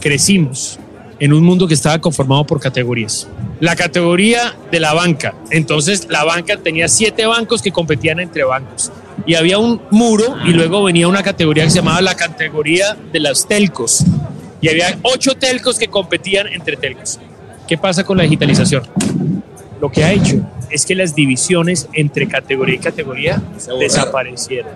[0.01, 0.79] crecimos
[1.21, 3.29] en un mundo que estaba conformado por categorías.
[3.61, 5.35] La categoría de la banca.
[5.51, 8.91] Entonces la banca tenía siete bancos que competían entre bancos.
[9.25, 13.21] Y había un muro y luego venía una categoría que se llamaba la categoría de
[13.21, 14.05] las telcos.
[14.63, 17.19] Y había ocho telcos que competían entre telcos.
[17.69, 18.85] ¿Qué pasa con la digitalización?
[19.81, 20.37] Lo que ha hecho
[20.71, 23.43] es que las divisiones entre categoría y categoría
[23.79, 24.73] desaparecieron.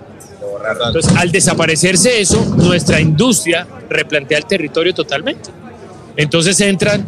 [0.87, 5.49] Entonces, al desaparecerse eso, nuestra industria replantea el territorio totalmente.
[6.17, 7.05] Entonces entran,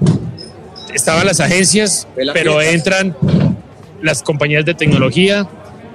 [0.93, 3.15] estaban las agencias, pero entran
[4.01, 5.47] las compañías de tecnología,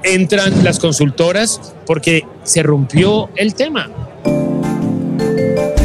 [0.02, 3.88] entran las consultoras, porque se rompió el tema.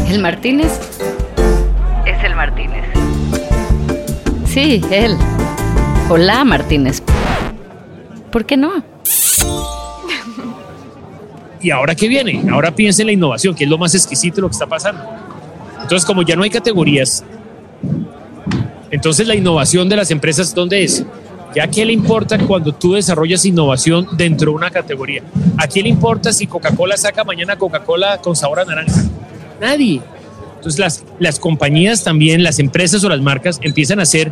[0.10, 0.72] El Martínez
[2.08, 2.84] es el Martínez.
[4.48, 5.16] Sí, él.
[6.10, 7.04] Hola, Martínez.
[8.32, 8.84] ¿Por qué no?
[11.62, 12.44] ¿Y ahora qué viene?
[12.50, 15.04] Ahora piensa en la innovación, que es lo más exquisito de lo que está pasando.
[15.80, 17.24] Entonces, como ya no hay categorías,
[18.90, 21.06] entonces la innovación de las empresas, ¿dónde es?
[21.54, 25.22] ¿Ya a qué le importa cuando tú desarrollas innovación dentro de una categoría?
[25.60, 29.04] ¿A quién le importa si Coca-Cola saca mañana Coca-Cola con sabor a naranja?
[29.60, 30.02] Nadie.
[30.56, 34.32] Entonces las, las compañías también, las empresas o las marcas empiezan a hacer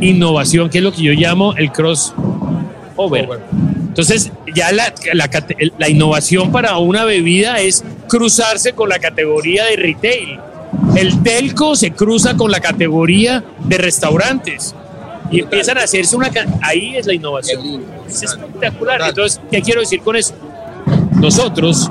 [0.00, 3.40] innovación, que es lo que yo llamo el crossover.
[3.88, 5.28] Entonces, ya la, la
[5.76, 10.38] la innovación para una bebida es cruzarse con la categoría de retail.
[10.96, 14.74] El telco se cruza con la categoría de restaurantes.
[15.30, 16.30] Y empiezan a hacerse una...
[16.62, 17.82] Ahí es la innovación.
[18.08, 19.00] Es espectacular.
[19.08, 20.34] Entonces, ¿qué quiero decir con eso?
[21.12, 21.90] Nosotros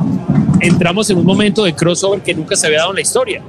[0.59, 3.41] entramos en un momento de crossover que nunca se había dado en la historia.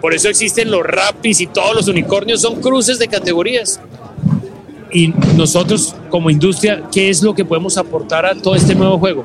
[0.00, 3.80] Por eso existen los rapis y todos los unicornios son cruces de categorías.
[4.92, 9.24] Y nosotros como industria, ¿qué es lo que podemos aportar a todo este nuevo juego?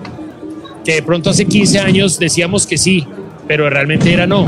[0.83, 3.07] Que de pronto hace 15 años decíamos que sí,
[3.47, 4.45] pero realmente era no.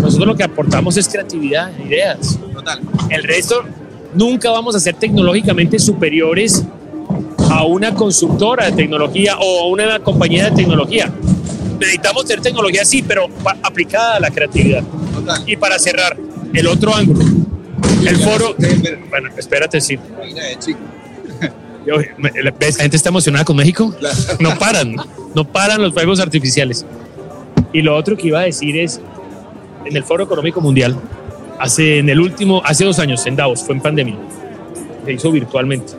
[0.00, 2.38] Nosotros lo que aportamos es creatividad, ideas.
[2.52, 2.80] Total.
[3.10, 3.62] El resto,
[4.14, 6.64] nunca vamos a ser tecnológicamente superiores
[7.50, 11.12] a una constructora de tecnología o a una compañía de tecnología.
[11.78, 13.28] Necesitamos tener tecnología, sí, pero
[13.62, 14.82] aplicada a la creatividad.
[15.14, 15.42] Total.
[15.46, 16.16] Y para cerrar,
[16.52, 17.20] el otro ángulo,
[18.06, 18.54] el foro.
[19.10, 19.98] Bueno, espérate, sí.
[21.86, 21.96] Yo-
[22.58, 22.76] ¿Ves?
[22.76, 23.94] La gente está emocionada con México.
[24.40, 24.96] No paran,
[25.34, 26.84] no paran los fuegos artificiales.
[27.72, 29.00] Y lo otro que iba a decir es,
[29.84, 30.96] en el Foro Económico Mundial,
[31.58, 34.16] hace, en el último, hace dos años, en Davos, fue en pandemia,
[35.04, 35.92] se hizo virtualmente.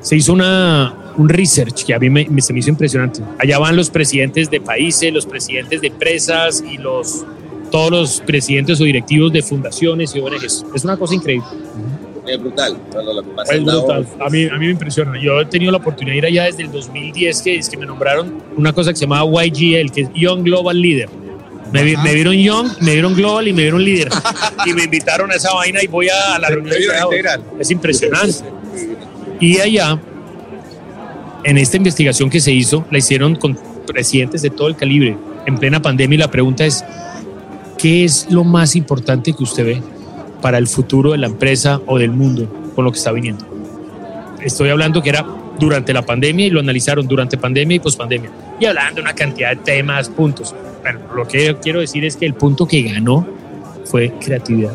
[0.00, 3.20] Se hizo una, un research que a mí me, me- se me hizo impresionante.
[3.38, 7.24] Allá van los presidentes de países, los presidentes de empresas y los,
[7.70, 10.64] todos los presidentes o directivos de fundaciones y ONGs.
[10.74, 11.46] Es una cosa increíble.
[13.50, 14.02] Es brutal.
[14.02, 14.20] Es.
[14.20, 15.20] A mí, a mí me impresiona.
[15.20, 17.84] Yo he tenido la oportunidad de ir allá desde el 2010, que es que me
[17.84, 21.08] nombraron una cosa que se llamaba YGL, que es Young Global Leader.
[21.72, 24.08] Me, me vieron Young, me vieron Global y me vieron Líder.
[24.66, 26.76] y me invitaron a esa vaina y voy a la reunión.
[27.58, 28.34] Es impresionante.
[29.40, 29.98] Y allá,
[31.44, 35.58] en esta investigación que se hizo, la hicieron con presidentes de todo el calibre, en
[35.58, 36.84] plena pandemia, y la pregunta es,
[37.78, 39.82] ¿qué es lo más importante que usted ve
[40.40, 43.44] para el futuro de la empresa o del mundo con lo que está viniendo?
[44.40, 45.26] Estoy hablando que era
[45.58, 48.30] durante la pandemia y lo analizaron durante pandemia y pospandemia.
[48.58, 50.54] Y hablaban de una cantidad de temas, puntos.
[50.82, 53.26] Bueno, lo que yo quiero decir es que el punto que ganó
[53.84, 54.72] fue creatividad.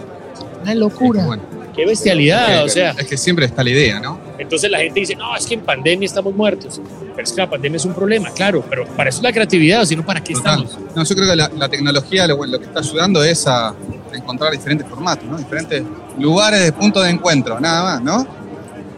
[0.62, 1.26] Una locura.
[1.26, 1.44] Bueno,
[1.76, 2.92] Qué bestialidad, o sea.
[2.98, 4.20] es que siempre está la idea, ¿no?
[4.38, 6.80] Entonces la gente dice, no, es que en pandemia estamos muertos.
[7.16, 9.86] Pero es que la pandemia es un problema, claro, pero para eso es la creatividad,
[9.86, 10.64] sino para qué Total.
[10.64, 10.96] estamos.
[10.96, 13.76] No, yo creo que la, la tecnología lo, lo que está ayudando es a, a
[14.14, 15.38] encontrar diferentes formatos, ¿no?
[15.38, 15.84] Diferentes
[16.20, 18.28] lugares de punto de encuentro, nada más, ¿no?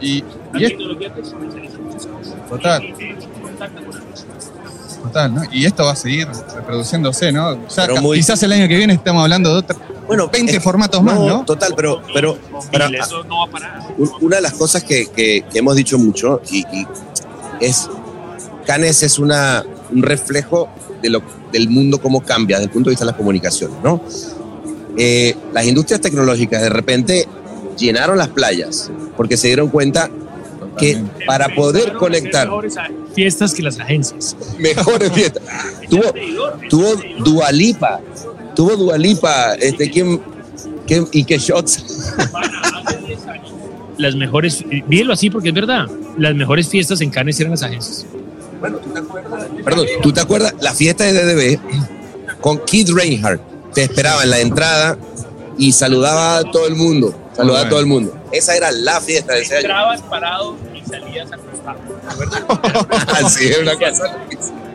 [0.01, 0.23] Y,
[0.53, 2.49] La y es tecnología te exponencializa muchas cosas.
[2.49, 2.83] Total.
[2.83, 3.15] Y te
[3.53, 4.25] otras cosas.
[5.03, 5.41] Total, ¿no?
[5.51, 7.57] Y esto va a seguir reproduciéndose, ¿no?
[8.01, 9.75] Muy- Quizás el año que viene estemos hablando de otra,
[10.07, 11.45] Bueno, 20 es- formatos más, ¿no?
[11.45, 12.37] Total, pero, pero
[12.71, 13.79] para- eso no va a parar.
[13.97, 16.87] un- una de las cosas que, que- que hemos dicho mucho y, y
[17.59, 17.89] es
[18.65, 20.69] Canes es una, un reflejo
[21.01, 24.01] de lo, del mundo cómo cambia desde el punto de vista de las comunicaciones, ¿no?
[24.97, 27.27] Eh, las industrias tecnológicas de repente
[27.77, 30.09] llenaron las playas porque se dieron cuenta
[30.79, 32.75] que para poder hacer mejores
[33.13, 34.35] fiestas que las agencias.
[34.57, 35.43] mejores fiestas.
[35.89, 36.13] Tuvo,
[36.69, 37.99] tuvo Dualipa,
[38.55, 40.21] tuvo Dualipa, este, ¿quién,
[40.87, 42.13] quién- y qué shots.
[43.97, 45.87] Las mejores, dígelo así porque es verdad,
[46.17, 48.05] las mejores fiestas en Cannes eran las agencias.
[49.63, 50.53] Perdón, ¿tú te acuerdas?
[50.61, 51.59] La fiesta de DDB
[52.39, 53.41] con Keith Reinhardt.
[53.73, 54.97] Te esperaba en la entrada
[55.57, 57.13] y saludaba a todo el mundo.
[57.35, 58.15] Saludaba a todo el mundo.
[58.31, 59.61] Esa era la fiesta de ese año.
[59.67, 60.55] Entrabas parado
[60.89, 61.79] salías acostado.
[63.25, 64.17] Así es una cosa.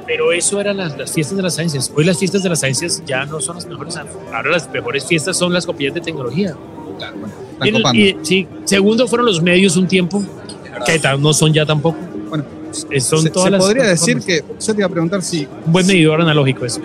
[0.06, 1.90] Pero eso eran las, las fiestas de las agencias.
[1.96, 3.96] Hoy las fiestas de las agencias ya no son las mejores.
[3.96, 6.54] Ahora las mejores fiestas son las compañías de tecnología.
[6.98, 8.00] Claro, bueno, Y el- copando.
[8.00, 10.22] y- sí, segundo fueron los medios un tiempo,
[10.86, 11.98] que no son ya tampoco.
[12.28, 12.44] Bueno,
[12.90, 15.46] Eh, Son se, todas se las podría decir que, yo te iba a preguntar si,
[15.64, 16.80] Un buen medidor analógico eso.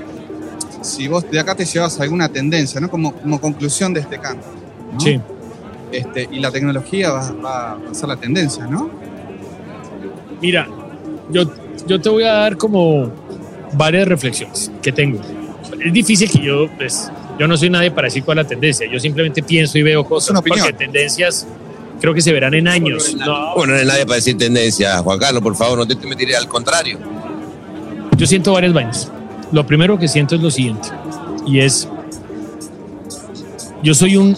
[0.82, 2.90] si vos de acá te llevas alguna tendencia, ¿no?
[2.92, 4.46] Como, como conclusión de este canto.
[4.94, 5.00] ¿no?
[5.00, 5.20] Sí.
[5.92, 8.92] Este, y la tecnología va, va a ser la tendencia, ¿no?
[10.42, 10.68] Mira,
[11.32, 11.44] yo,
[11.88, 13.12] yo te voy a dar como
[13.74, 15.20] varias reflexiones que tengo.
[15.84, 18.88] Es difícil que yo, pues, yo no soy nadie para decir cuál es la tendencia.
[18.92, 20.32] Yo simplemente pienso y veo cosas.
[20.32, 20.66] una opinión.
[20.66, 21.48] Porque tendencias
[22.00, 23.16] creo que se verán en años.
[23.16, 24.98] No, Bueno, no hay nadie para decir tendencia.
[25.00, 26.98] Juan Carlos, por favor, no te, te me tires al contrario.
[28.18, 29.12] Yo siento varias vainas.
[29.52, 30.90] Lo primero que siento es lo siguiente,
[31.48, 31.88] y es,
[33.82, 34.38] yo soy un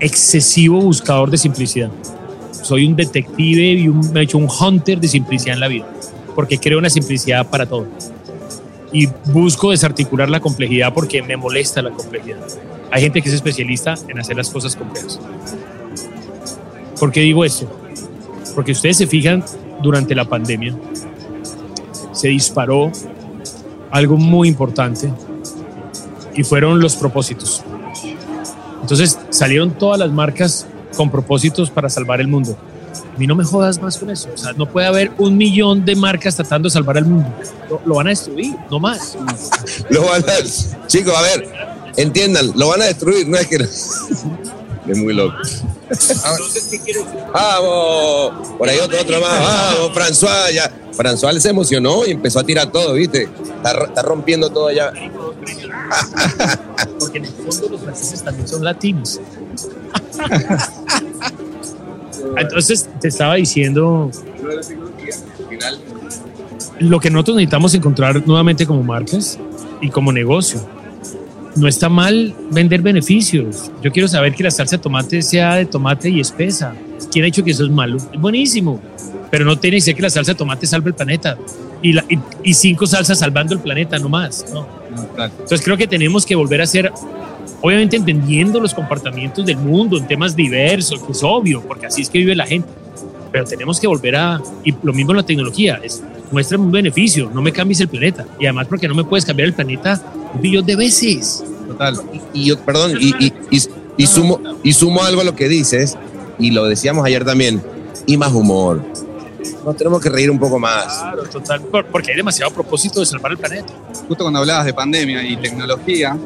[0.00, 1.90] excesivo buscador de simplicidad.
[2.68, 5.86] Soy un detective y un, me he hecho un hunter de simplicidad en la vida,
[6.34, 7.86] porque creo en la simplicidad para todo.
[8.92, 12.36] Y busco desarticular la complejidad porque me molesta la complejidad.
[12.90, 15.18] Hay gente que es especialista en hacer las cosas complejas.
[17.00, 17.66] ¿Por qué digo esto?
[18.54, 19.42] Porque ustedes se fijan,
[19.82, 20.76] durante la pandemia
[22.12, 22.92] se disparó
[23.90, 25.10] algo muy importante
[26.34, 27.64] y fueron los propósitos.
[28.82, 30.67] Entonces salieron todas las marcas
[30.98, 32.58] con propósitos para salvar el mundo.
[33.14, 34.28] A mí no me jodas más con eso.
[34.34, 37.32] O sea, no puede haber un millón de marcas tratando de salvar al mundo.
[37.70, 39.16] Lo, lo van a destruir, no más.
[39.90, 41.48] Lo van a, chicos, a ver,
[41.96, 43.56] entiendan, lo van a destruir, no es que.
[44.88, 45.36] Es muy loco.
[47.32, 50.72] Vamos, por ahí otro, otro más, vamos, François, ya.
[50.96, 53.28] François se emocionó y empezó a tirar todo, ¿viste?
[53.56, 54.92] Está, está rompiendo todo allá.
[56.98, 59.20] Porque en el fondo los franceses también son latinos.
[62.36, 64.10] Entonces te estaba diciendo
[66.80, 69.38] lo que nosotros necesitamos encontrar nuevamente como marcas
[69.80, 70.60] y como negocio.
[71.56, 73.70] No está mal vender beneficios.
[73.82, 76.72] Yo quiero saber que la salsa de tomate sea de tomate y espesa.
[77.10, 77.96] ¿Quién ha dicho que eso es malo?
[77.96, 78.80] Es buenísimo.
[79.30, 81.36] Pero no tiene que ser que la salsa de tomate salve el planeta.
[81.82, 84.44] Y, la- y- y cinco salsas salvando el planeta, no más.
[84.52, 84.66] No.
[85.18, 86.92] Entonces creo que tenemos que volver a ser,
[87.60, 92.10] obviamente entendiendo los comportamientos del mundo en temas diversos, que es obvio, porque así es
[92.10, 92.68] que vive la gente.
[93.30, 97.30] Pero tenemos que volver a, y lo mismo en la tecnología, es muéstrame un beneficio,
[97.32, 98.26] no me cambies el planeta.
[98.38, 100.00] Y además porque no me puedes cambiar el planeta
[100.34, 101.44] un billón de veces.
[101.66, 101.98] Total.
[102.32, 103.62] Y yo, perdón, y, y, y,
[103.98, 105.96] y sumo, y sumo algo a lo que dices,
[106.38, 107.62] y lo decíamos ayer también,
[108.06, 108.82] y más humor.
[109.64, 110.98] Nos tenemos que reír un poco más.
[110.98, 113.72] Claro, total, por- porque hay demasiado propósito de salvar el planeta.
[114.08, 116.16] Justo cuando hablabas de pandemia y tecnología,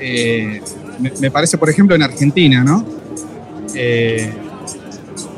[0.00, 0.60] eh,
[0.98, 2.84] me, me parece, por ejemplo, en Argentina, ¿no?
[3.74, 4.32] Eh,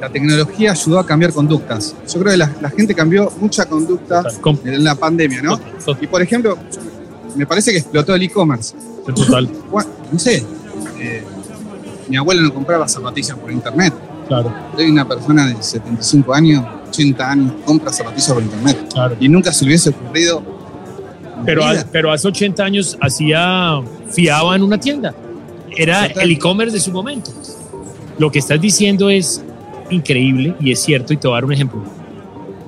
[0.00, 1.94] la tecnología ayudó a cambiar conductas.
[2.12, 5.58] Yo creo que la, la gente cambió mucha conducta Total, en la pandemia, ¿no?
[5.58, 6.58] total, Y por ejemplo,
[7.36, 8.74] me parece que explotó el e-commerce.
[9.14, 9.48] total,
[10.12, 10.44] No sé,
[10.98, 11.22] eh,
[12.08, 13.94] mi abuelo no compraba zapatillas por internet.
[14.26, 18.88] claro, Hoy una persona de 75 años, 80 años, compra zapatillas por internet.
[18.92, 19.16] claro.
[19.20, 20.42] Y nunca se le hubiese ocurrido.
[21.44, 23.80] Pero, pero hace 80 años hacía,
[24.10, 25.14] fiaba en una tienda.
[25.76, 27.30] Era el e-commerce de su momento.
[28.18, 29.42] Lo que estás diciendo es
[29.90, 31.82] increíble y es cierto y te voy a dar un ejemplo.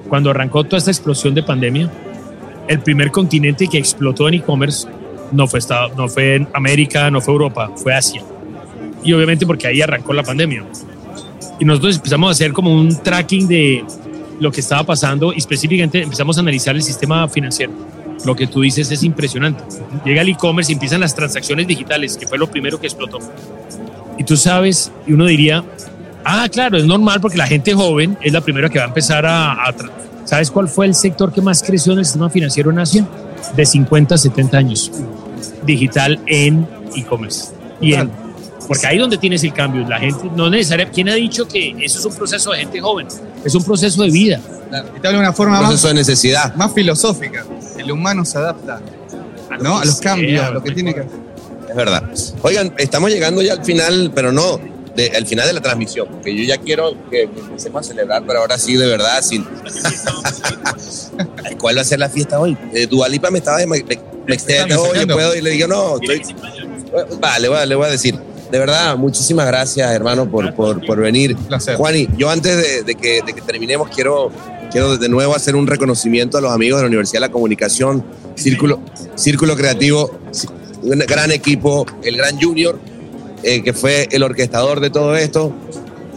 [0.08, 1.90] Cuando arrancó toda esta explosión de pandemia,
[2.68, 4.88] el primer continente que explotó en e-commerce
[5.32, 8.22] no fue, Estado- no fue en América, no fue Europa, fue Asia.
[9.02, 10.64] Y obviamente porque ahí arrancó la pandemia.
[11.60, 13.84] Y nosotros empezamos a hacer como un tracking de
[14.40, 17.72] lo que estaba pasando y específicamente empezamos a analizar el sistema financiero.
[18.24, 19.62] Lo que tú dices es impresionante.
[20.04, 23.18] Llega el e-commerce y empiezan las transacciones digitales, que fue lo primero que explotó.
[24.18, 25.64] Y tú sabes, y uno diría,
[26.24, 29.26] ah, claro, es normal porque la gente joven es la primera que va a empezar
[29.26, 29.52] a...
[29.52, 29.74] a
[30.24, 33.06] ¿Sabes cuál fue el sector que más creció en el sistema financiero en Asia?
[33.54, 34.90] De 50 a 70 años.
[35.66, 36.66] Digital en
[36.96, 37.48] e-commerce.
[37.78, 38.10] Y en,
[38.66, 40.94] porque ahí donde tienes el cambio, la gente no necesariamente...
[40.94, 43.06] ¿Quién ha dicho que eso es un proceso de gente joven?
[43.44, 44.40] Es un proceso de vida.
[44.70, 46.54] Claro, Y te hablo de una forma Un más, proceso de necesidad.
[46.54, 47.44] más filosófica.
[47.76, 48.80] El humano se adapta
[49.60, 49.78] ¿no?
[49.78, 51.12] a los cambios, a lo que tiene que hacer.
[51.68, 52.02] Es verdad.
[52.42, 54.60] Oigan, estamos llegando ya al final, pero no
[54.94, 58.40] de- al final de la transmisión, porque yo ya quiero que empecemos a celebrar, pero
[58.40, 59.44] ahora sí, de verdad, sin.
[61.58, 62.56] ¿Cuál va a ser la fiesta hoy?
[62.72, 63.58] Eh, Dualipa me estaba.
[63.58, 63.84] Me, me,
[64.26, 66.22] me extendió, oye, puedo, y le digo, no, estoy.
[67.20, 68.18] Vale, vale, le voy a decir.
[68.50, 71.34] De verdad, muchísimas gracias, hermano, por, por, por venir.
[71.36, 71.76] Un placer.
[71.76, 74.30] Juani, yo antes de, de que, de que terminemos, quiero,
[74.74, 78.04] quiero de nuevo hacer un reconocimiento a los amigos de la Universidad de la Comunicación,
[78.34, 78.80] Círculo,
[79.14, 80.10] Círculo Creativo,
[80.82, 82.76] un gran equipo, el gran Junior,
[83.44, 85.52] eh, que fue el orquestador de todo esto.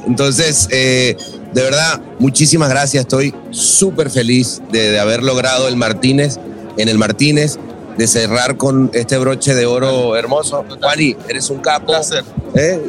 [0.07, 1.15] Entonces, eh,
[1.53, 3.01] de verdad, muchísimas gracias.
[3.01, 6.39] Estoy súper feliz de, de haber logrado el Martínez
[6.77, 7.59] en el Martínez,
[7.95, 10.65] de cerrar con este broche de oro hermoso.
[10.81, 11.85] Juani, eres un Un capo.
[11.87, 12.23] placer.
[12.55, 12.81] ¿eh?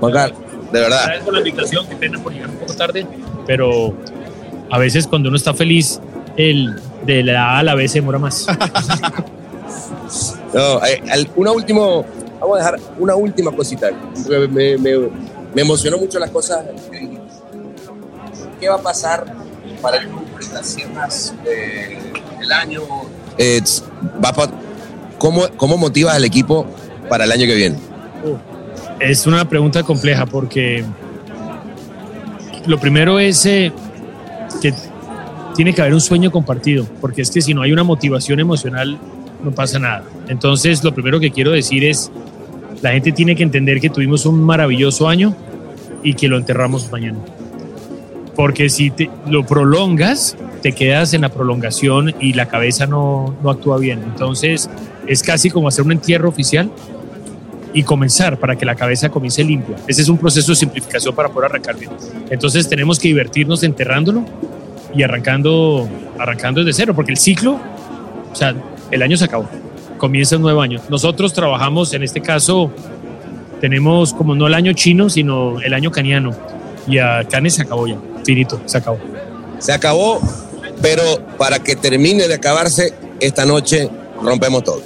[0.00, 0.38] Juan Carlos,
[0.72, 1.02] de verdad.
[1.04, 3.06] Gracias por la invitación, qué pena por llegar un poco tarde,
[3.46, 3.94] pero
[4.70, 6.00] a veces cuando uno está feliz,
[6.36, 6.74] el
[7.06, 8.46] de la A a la B se demora más.
[10.52, 11.02] No, eh,
[11.34, 12.04] una último,
[12.40, 13.90] vamos a dejar una última cosita.
[14.50, 15.08] Me, me-
[15.54, 16.64] me emocionó mucho las cosas.
[18.60, 19.24] ¿Qué va a pasar
[19.82, 21.98] para el en las cierras eh,
[22.38, 22.82] del año?
[24.24, 24.50] Va pa-
[25.18, 26.66] ¿cómo, ¿Cómo motivas al equipo
[27.08, 27.76] para el año que viene?
[29.00, 30.84] Es una pregunta compleja porque
[32.66, 33.72] lo primero es eh,
[34.60, 34.72] que
[35.56, 38.98] tiene que haber un sueño compartido, porque es que si no hay una motivación emocional
[39.42, 40.04] no pasa nada.
[40.28, 42.10] Entonces, lo primero que quiero decir es,
[42.82, 45.34] la gente tiene que entender que tuvimos un maravilloso año
[46.02, 47.18] y que lo enterramos mañana.
[48.34, 53.50] Porque si te- lo prolongas, te quedas en la prolongación y la cabeza no, no
[53.50, 54.00] actúa bien.
[54.02, 54.68] Entonces,
[55.06, 56.70] es casi como hacer un entierro oficial
[57.74, 59.76] y comenzar para que la cabeza comience limpia.
[59.88, 61.90] Ese es un proceso de simplificación para poder arrancar bien.
[62.30, 64.24] Entonces tenemos que divertirnos enterrándolo
[64.94, 67.58] y arrancando, arrancando desde cero, porque el ciclo,
[68.32, 68.54] o sea,
[68.92, 69.48] el año se acabó,
[69.98, 70.80] comienza un nuevo año.
[70.88, 72.70] Nosotros trabajamos, en este caso,
[73.60, 76.30] tenemos como no el año chino, sino el año caniano.
[76.86, 78.98] Y a Canes se acabó ya, finito, se acabó.
[79.58, 80.20] Se acabó,
[80.80, 81.02] pero
[81.38, 83.90] para que termine de acabarse, esta noche
[84.22, 84.82] rompemos todo.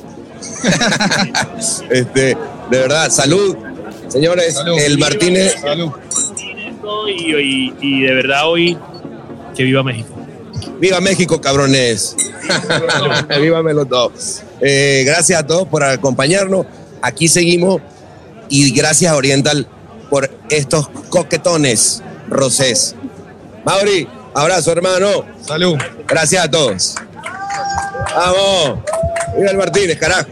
[1.90, 2.36] este,
[2.70, 3.56] de verdad, salud,
[4.08, 4.56] Señores,
[4.86, 5.56] el Martínez.
[5.60, 5.90] Salud.
[7.08, 8.78] Y, y- y de verdad hoy,
[9.54, 10.08] que viva México.
[10.80, 12.16] Viva México, cabrones.
[13.40, 14.42] Viva los dos.
[14.60, 16.66] Eh, gracias a todos por acompañarnos.
[17.02, 17.80] Aquí seguimos.
[18.48, 19.66] Y gracias a Oriental
[20.08, 22.94] por estos coquetones rosés.
[23.64, 25.24] Mauri, abrazo, hermano.
[25.46, 25.76] Salud.
[26.06, 26.94] Gracias a todos.
[28.16, 28.78] Vamos.
[29.36, 30.30] Viva el Martínez, carajo.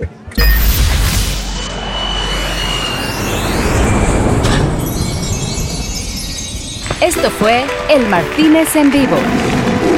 [7.01, 9.19] Esto fue El Martínez en vivo,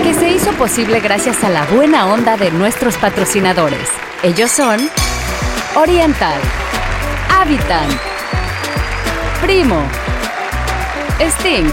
[0.02, 3.88] que se hizo posible gracias a la buena onda de nuestros patrocinadores.
[4.24, 4.80] Ellos son
[5.76, 6.40] Oriental,
[7.30, 7.92] Habitant,
[9.40, 9.80] Primo,
[11.20, 11.70] Sting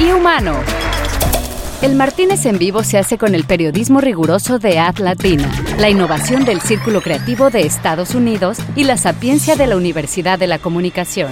[0.00, 0.83] y Humano.
[1.84, 6.46] El Martínez en vivo se hace con el periodismo riguroso de Ad Latina, la innovación
[6.46, 11.30] del Círculo Creativo de Estados Unidos y la sapiencia de la Universidad de la Comunicación.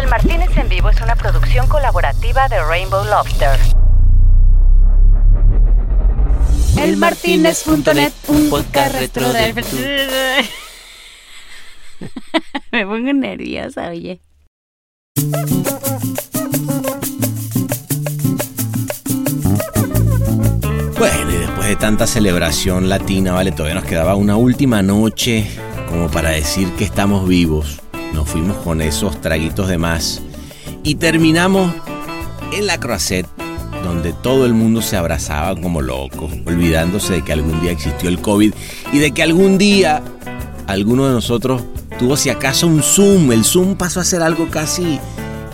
[0.00, 3.58] El Martínez en vivo es una producción colaborativa de Rainbow Lobster.
[6.78, 9.52] Elmartínez.net, un podcast retro del...
[12.70, 14.20] Me pongo nerviosa, oye.
[21.62, 25.46] Después de tanta celebración latina, vale, todavía nos quedaba una última noche
[25.88, 27.80] como para decir que estamos vivos.
[28.12, 30.22] Nos fuimos con esos traguitos de más
[30.82, 31.72] y terminamos
[32.52, 33.28] en la Croisette,
[33.84, 38.20] donde todo el mundo se abrazaba como locos, olvidándose de que algún día existió el
[38.20, 38.52] COVID
[38.92, 40.02] y de que algún día
[40.66, 41.62] alguno de nosotros
[41.96, 43.30] tuvo si acaso un Zoom.
[43.30, 44.98] El Zoom pasó a ser algo casi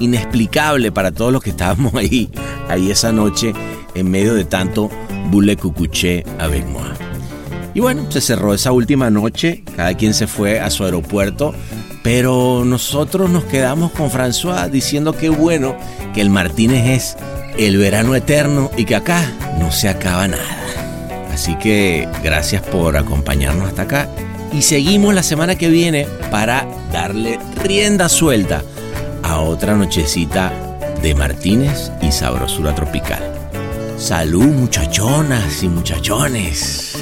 [0.00, 2.30] inexplicable para todos los que estábamos ahí,
[2.70, 3.52] ahí esa noche
[3.94, 4.90] en medio de tanto
[5.30, 6.88] boule cucuché avec moi.
[7.74, 11.54] Y bueno, se cerró esa última noche, cada quien se fue a su aeropuerto,
[12.02, 15.76] pero nosotros nos quedamos con François diciendo que bueno,
[16.14, 17.16] que el Martínez es
[17.58, 20.56] el verano eterno y que acá no se acaba nada.
[21.32, 24.08] Así que gracias por acompañarnos hasta acá
[24.52, 28.62] y seguimos la semana que viene para darle rienda suelta
[29.22, 30.52] a otra nochecita
[31.02, 33.47] de Martínez y sabrosura tropical.
[33.98, 36.96] Salud muchachonas y muchachones.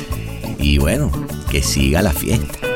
[0.59, 1.13] Y bueno,
[1.51, 2.76] que siga la fiesta.